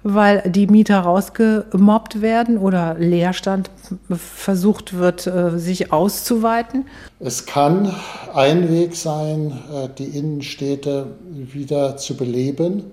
weil 0.09 0.43
die 0.49 0.69
Mieter 0.69 1.01
rausgemobbt 1.01 2.23
werden 2.23 2.59
oder 2.59 2.95
Leerstand 2.95 3.71
versucht 4.09 4.95
wird, 4.95 5.27
äh, 5.27 5.59
sich 5.59 5.93
auszuweiten? 5.93 6.87
Es 7.19 7.45
kann 7.45 7.93
ein 8.33 8.71
Weg 8.71 8.95
sein, 8.95 9.59
äh, 9.73 9.89
die 9.99 10.17
Innenstädte 10.17 11.09
wieder 11.29 11.97
zu 11.97 12.17
beleben 12.17 12.85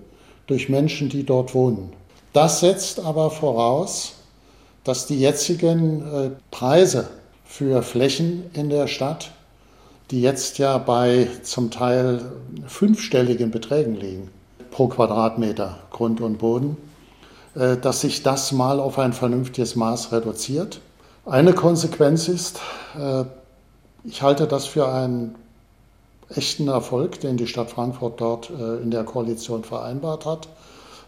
durch 0.47 0.69
Menschen, 0.69 1.09
die 1.09 1.23
dort 1.23 1.53
wohnen. 1.53 1.93
Das 2.33 2.61
setzt 2.61 2.99
aber 2.99 3.29
voraus, 3.29 4.15
dass 4.83 5.05
die 5.05 5.19
jetzigen 5.19 6.01
äh, 6.01 6.29
Preise 6.49 7.09
für 7.45 7.83
Flächen 7.83 8.45
in 8.53 8.71
der 8.71 8.87
Stadt, 8.87 9.29
die 10.09 10.23
jetzt 10.23 10.57
ja 10.57 10.79
bei 10.79 11.27
zum 11.43 11.69
Teil 11.69 12.21
fünfstelligen 12.65 13.51
Beträgen 13.51 13.95
liegen, 13.95 14.29
pro 14.71 14.87
Quadratmeter 14.87 15.77
Grund 15.91 16.19
und 16.19 16.39
Boden, 16.39 16.75
dass 17.55 18.01
sich 18.01 18.23
das 18.23 18.51
mal 18.51 18.79
auf 18.79 18.97
ein 18.97 19.13
vernünftiges 19.13 19.75
Maß 19.75 20.11
reduziert. 20.11 20.81
Eine 21.25 21.53
Konsequenz 21.53 22.27
ist, 22.27 22.59
äh, 22.99 23.25
ich 24.03 24.21
halte 24.21 24.47
das 24.47 24.65
für 24.65 24.89
einen 24.89 25.35
echten 26.29 26.67
Erfolg, 26.67 27.19
den 27.19 27.37
die 27.37 27.47
Stadt 27.47 27.69
Frankfurt 27.69 28.19
dort 28.19 28.49
äh, 28.49 28.81
in 28.81 28.91
der 28.91 29.03
Koalition 29.03 29.63
vereinbart 29.63 30.25
hat, 30.25 30.49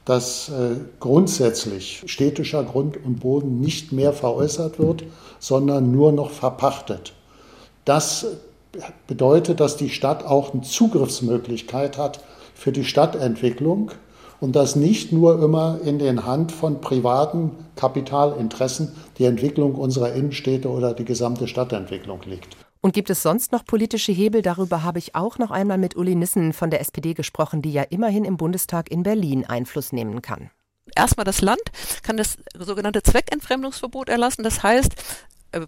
dass 0.05 0.51
grundsätzlich 0.99 2.03
städtischer 2.05 2.63
Grund 2.63 2.95
und 3.03 3.21
Boden 3.21 3.60
nicht 3.60 3.91
mehr 3.91 4.13
veräußert 4.13 4.77
wird, 4.77 5.03
sondern 5.39 5.91
nur 5.91 6.12
noch 6.12 6.29
verpachtet. 6.29 7.13
Das 7.86 8.27
bedeutet, 9.08 9.60
dass 9.60 9.77
die 9.77 9.89
Stadt 9.89 10.23
auch 10.23 10.53
eine 10.53 10.62
Zugriffsmöglichkeit 10.62 11.97
hat 11.97 12.19
für 12.53 12.71
die 12.71 12.84
Stadtentwicklung 12.84 13.91
und 14.39 14.56
dass 14.56 14.76
nicht 14.76 15.12
nur 15.12 15.41
immer 15.41 15.80
in 15.84 16.00
den 16.00 16.26
Hand 16.26 16.52
von 16.52 16.82
privaten 16.82 17.52
Kapitalinteressen 17.76 18.95
die 19.17 19.26
Entwicklung 19.26 19.76
unserer 19.76 20.13
Innenstädte 20.13 20.69
oder 20.69 20.93
die 20.93 21.06
gesamte 21.06 21.48
Stadtentwicklung 21.48 22.21
liegt. 22.26 22.58
Und 22.82 22.93
gibt 22.93 23.10
es 23.10 23.24
sonst 23.24 23.52
noch 23.52 23.65
politische 23.65 24.12
Hebel? 24.12 24.43
Darüber 24.43 24.84
habe 24.84 25.00
ich 25.00 25.15
auch 25.15 25.39
noch 25.39 25.50
einmal 25.50 25.80
mit 25.80 25.95
Uli 25.95 26.13
Nissen 26.13 26.54
von 26.54 26.69
der 26.69 26.82
SPD 26.82 27.15
gesprochen, 27.15 27.63
die 27.63 27.74
ja 27.74 27.82
immerhin 27.82 28.26
im 28.26 28.38
Bundestag 28.38 28.91
in 28.91 29.02
Berlin 29.02 29.43
Einfluss 29.43 29.91
nehmen 29.91 30.21
kann. 30.21 30.52
Erstmal 30.95 31.26
das 31.26 31.41
Land 31.41 31.63
kann 32.04 32.17
das 32.17 32.38
sogenannte 32.58 33.02
Zweckentfremdungsverbot 33.02 34.08
erlassen. 34.08 34.43
Das 34.43 34.62
heißt, 34.62 34.93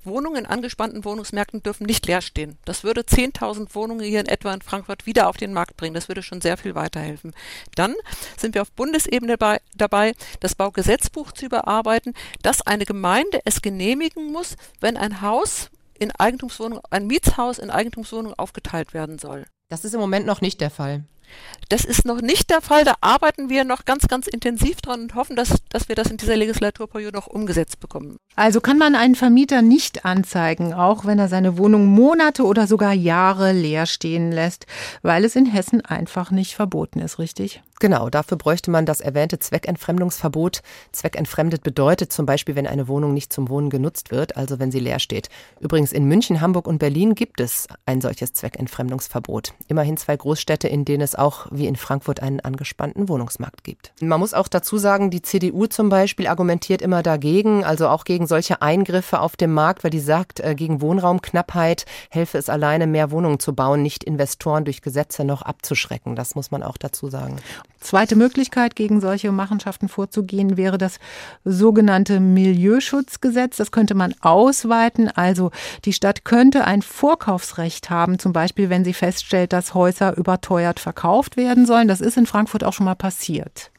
Wohnungen 0.03 0.37
in 0.37 0.45
angespannten 0.45 1.05
Wohnungsmärkten 1.05 1.63
dürfen 1.63 1.85
nicht 1.85 2.05
leer 2.05 2.21
stehen. 2.21 2.57
Das 2.65 2.83
würde 2.83 3.01
10.000 3.01 3.73
Wohnungen 3.75 4.05
hier 4.05 4.19
in 4.19 4.27
etwa 4.27 4.53
in 4.53 4.61
Frankfurt 4.61 5.05
wieder 5.05 5.29
auf 5.29 5.37
den 5.37 5.53
Markt 5.53 5.77
bringen. 5.77 5.93
Das 5.93 6.07
würde 6.07 6.23
schon 6.23 6.41
sehr 6.41 6.57
viel 6.57 6.75
weiterhelfen. 6.75 7.33
Dann 7.75 7.95
sind 8.37 8.55
wir 8.55 8.61
auf 8.61 8.71
Bundesebene 8.71 9.37
bei, 9.37 9.59
dabei, 9.75 10.13
das 10.39 10.55
Baugesetzbuch 10.55 11.31
zu 11.31 11.45
überarbeiten, 11.45 12.13
dass 12.41 12.61
eine 12.61 12.85
Gemeinde 12.85 13.39
es 13.45 13.61
genehmigen 13.61 14.31
muss, 14.31 14.55
wenn 14.79 14.97
ein 14.97 15.21
Haus 15.21 15.69
in 15.99 16.11
Eigentumswohnung, 16.11 16.81
ein 16.89 17.07
Mietshaus 17.07 17.59
in 17.59 17.71
Eigentumswohnung 17.71 18.33
aufgeteilt 18.35 18.93
werden 18.93 19.17
soll. 19.17 19.45
Das 19.69 19.83
ist 19.83 19.93
im 19.93 19.99
Moment 19.99 20.25
noch 20.25 20.41
nicht 20.41 20.61
der 20.61 20.69
Fall. 20.69 21.03
Das 21.69 21.83
ist 21.83 22.05
noch 22.05 22.21
nicht 22.21 22.49
der 22.49 22.61
Fall. 22.61 22.83
Da 22.85 22.95
arbeiten 23.01 23.49
wir 23.49 23.63
noch 23.63 23.85
ganz, 23.85 24.07
ganz 24.07 24.27
intensiv 24.27 24.81
dran 24.81 25.01
und 25.01 25.15
hoffen, 25.15 25.35
dass, 25.35 25.55
dass 25.69 25.89
wir 25.89 25.95
das 25.95 26.09
in 26.09 26.17
dieser 26.17 26.35
Legislaturperiode 26.35 27.15
noch 27.15 27.27
umgesetzt 27.27 27.79
bekommen. 27.79 28.17
Also 28.35 28.61
kann 28.61 28.77
man 28.77 28.95
einen 28.95 29.15
Vermieter 29.15 29.61
nicht 29.61 30.05
anzeigen, 30.05 30.73
auch 30.73 31.05
wenn 31.05 31.19
er 31.19 31.27
seine 31.27 31.57
Wohnung 31.57 31.87
Monate 31.87 32.43
oder 32.43 32.67
sogar 32.67 32.93
Jahre 32.93 33.51
leer 33.51 33.85
stehen 33.85 34.31
lässt, 34.31 34.65
weil 35.01 35.25
es 35.25 35.35
in 35.35 35.45
Hessen 35.45 35.81
einfach 35.83 36.31
nicht 36.31 36.55
verboten 36.55 36.99
ist, 36.99 37.19
richtig? 37.19 37.61
Genau, 37.79 38.09
dafür 38.09 38.37
bräuchte 38.37 38.71
man 38.71 38.87
das 38.87 39.01
erwähnte 39.01 39.37
Zweckentfremdungsverbot. 39.37 40.61
Zweckentfremdet 40.91 41.61
bedeutet 41.61 42.11
zum 42.11 42.25
Beispiel, 42.25 42.55
wenn 42.55 42.65
eine 42.65 42.87
Wohnung 42.87 43.13
nicht 43.13 43.31
zum 43.31 43.49
Wohnen 43.49 43.69
genutzt 43.69 44.09
wird, 44.09 44.35
also 44.35 44.57
wenn 44.57 44.71
sie 44.71 44.79
leer 44.79 44.97
steht. 44.97 45.29
Übrigens 45.59 45.91
in 45.91 46.05
München, 46.05 46.41
Hamburg 46.41 46.67
und 46.67 46.79
Berlin 46.79 47.13
gibt 47.13 47.39
es 47.39 47.67
ein 47.85 48.01
solches 48.01 48.33
Zweckentfremdungsverbot. 48.33 49.53
Immerhin 49.67 49.95
zwei 49.97 50.17
Großstädte, 50.17 50.67
in 50.67 50.85
denen 50.85 51.01
es 51.01 51.13
auch 51.13 51.47
wie 51.51 51.67
in 51.67 51.75
Frankfurt 51.75 52.19
einen 52.21 52.39
angespannten 52.39 53.09
Wohnungsmarkt 53.09 53.63
gibt. 53.63 53.91
Man 54.01 54.19
muss 54.19 54.33
auch 54.33 54.47
dazu 54.47 54.79
sagen, 54.79 55.11
die 55.11 55.21
CDU 55.21 55.67
zum 55.67 55.89
Beispiel 55.89 56.25
argumentiert 56.25 56.81
immer 56.81 57.03
dagegen, 57.03 57.63
also 57.63 57.89
auch 57.89 58.05
gegen 58.05 58.25
solche 58.25 58.63
Eingriffe 58.63 59.19
auf 59.19 59.35
dem 59.35 59.53
Markt, 59.53 59.83
weil 59.83 59.91
die 59.91 59.99
sagt, 59.99 60.39
äh, 60.39 60.55
gegen 60.55 60.81
Wohnraumknappheit 60.81 61.85
helfe 62.09 62.39
es 62.39 62.49
alleine, 62.49 62.87
mehr 62.87 63.11
Wohnungen 63.11 63.39
zu 63.39 63.53
bauen, 63.53 63.83
nicht 63.83 64.03
Investoren 64.03 64.65
durch 64.65 64.81
Gesetze 64.81 65.23
noch 65.23 65.43
abzuschrecken. 65.43 66.15
Das 66.15 66.33
muss 66.33 66.49
man 66.49 66.63
auch 66.63 66.77
dazu 66.77 67.09
sagen. 67.09 67.37
Zweite 67.79 68.15
Möglichkeit, 68.15 68.75
gegen 68.75 69.01
solche 69.01 69.31
Machenschaften 69.31 69.87
vorzugehen, 69.87 70.57
wäre 70.57 70.77
das 70.77 70.99
sogenannte 71.43 72.19
Milieuschutzgesetz. 72.19 73.57
Das 73.57 73.71
könnte 73.71 73.95
man 73.95 74.15
ausweiten. 74.21 75.09
Also 75.09 75.51
die 75.85 75.93
Stadt 75.93 76.25
könnte 76.25 76.65
ein 76.65 76.81
Vorkaufsrecht 76.81 77.89
haben, 77.89 78.19
zum 78.19 78.33
Beispiel 78.33 78.69
wenn 78.69 78.83
sie 78.83 78.93
feststellt, 78.93 79.53
dass 79.53 79.73
Häuser 79.73 80.17
überteuert 80.17 80.79
verkauft 80.79 81.37
werden 81.37 81.65
sollen. 81.65 81.87
Das 81.87 82.01
ist 82.01 82.17
in 82.17 82.25
Frankfurt 82.25 82.63
auch 82.63 82.73
schon 82.73 82.85
mal 82.85 82.95
passiert. 82.95 83.71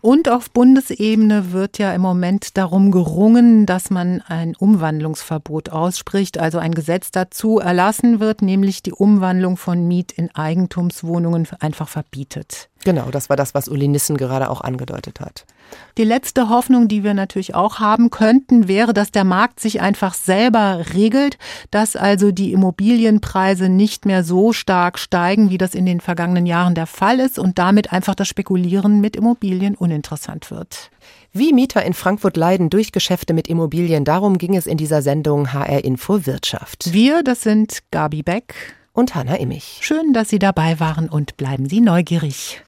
Und 0.00 0.28
auf 0.28 0.50
Bundesebene 0.50 1.52
wird 1.52 1.78
ja 1.78 1.92
im 1.92 2.00
Moment 2.00 2.56
darum 2.56 2.90
gerungen, 2.90 3.66
dass 3.66 3.90
man 3.90 4.22
ein 4.22 4.54
Umwandlungsverbot 4.56 5.70
ausspricht, 5.70 6.38
also 6.38 6.58
ein 6.58 6.72
Gesetz 6.72 7.10
dazu 7.10 7.58
erlassen 7.58 8.20
wird, 8.20 8.42
nämlich 8.42 8.82
die 8.82 8.92
Umwandlung 8.92 9.56
von 9.56 9.86
Miet 9.88 10.12
in 10.12 10.34
Eigentumswohnungen 10.34 11.48
einfach 11.60 11.88
verbietet. 11.88 12.68
Genau, 12.84 13.10
das 13.10 13.28
war 13.28 13.36
das, 13.36 13.54
was 13.54 13.68
Uli 13.68 13.88
Nissen 13.88 14.16
gerade 14.16 14.50
auch 14.50 14.60
angedeutet 14.60 15.20
hat. 15.20 15.44
Die 15.96 16.04
letzte 16.04 16.48
Hoffnung, 16.48 16.88
die 16.88 17.02
wir 17.02 17.14
natürlich 17.14 17.54
auch 17.54 17.80
haben 17.80 18.10
könnten, 18.10 18.68
wäre, 18.68 18.94
dass 18.94 19.10
der 19.10 19.24
Markt 19.24 19.60
sich 19.60 19.80
einfach 19.80 20.14
selber 20.14 20.84
regelt, 20.94 21.38
dass 21.70 21.96
also 21.96 22.30
die 22.30 22.52
Immobilienpreise 22.52 23.68
nicht 23.68 24.06
mehr 24.06 24.22
so 24.22 24.52
stark 24.52 24.98
steigen, 24.98 25.50
wie 25.50 25.58
das 25.58 25.74
in 25.74 25.86
den 25.86 26.00
vergangenen 26.00 26.46
Jahren 26.46 26.74
der 26.74 26.86
Fall 26.86 27.20
ist 27.20 27.38
und 27.38 27.58
damit 27.58 27.92
einfach 27.92 28.14
das 28.14 28.28
Spekulieren 28.28 29.00
mit 29.00 29.16
Immobilien 29.16 29.74
uninteressant 29.74 30.50
wird. 30.50 30.90
Wie 31.32 31.52
Mieter 31.52 31.84
in 31.84 31.94
Frankfurt 31.94 32.36
leiden 32.36 32.70
durch 32.70 32.92
Geschäfte 32.92 33.34
mit 33.34 33.48
Immobilien, 33.48 34.04
darum 34.04 34.38
ging 34.38 34.56
es 34.56 34.66
in 34.66 34.78
dieser 34.78 35.02
Sendung 35.02 35.52
HR 35.52 35.84
Info 35.84 36.26
Wirtschaft. 36.26 36.92
Wir, 36.92 37.22
das 37.22 37.42
sind 37.42 37.80
Gabi 37.90 38.22
Beck 38.22 38.54
und 38.92 39.14
Hanna 39.14 39.36
Immich. 39.36 39.78
Schön, 39.82 40.12
dass 40.12 40.28
Sie 40.28 40.38
dabei 40.38 40.80
waren 40.80 41.08
und 41.08 41.36
bleiben 41.36 41.68
Sie 41.68 41.80
neugierig. 41.80 42.62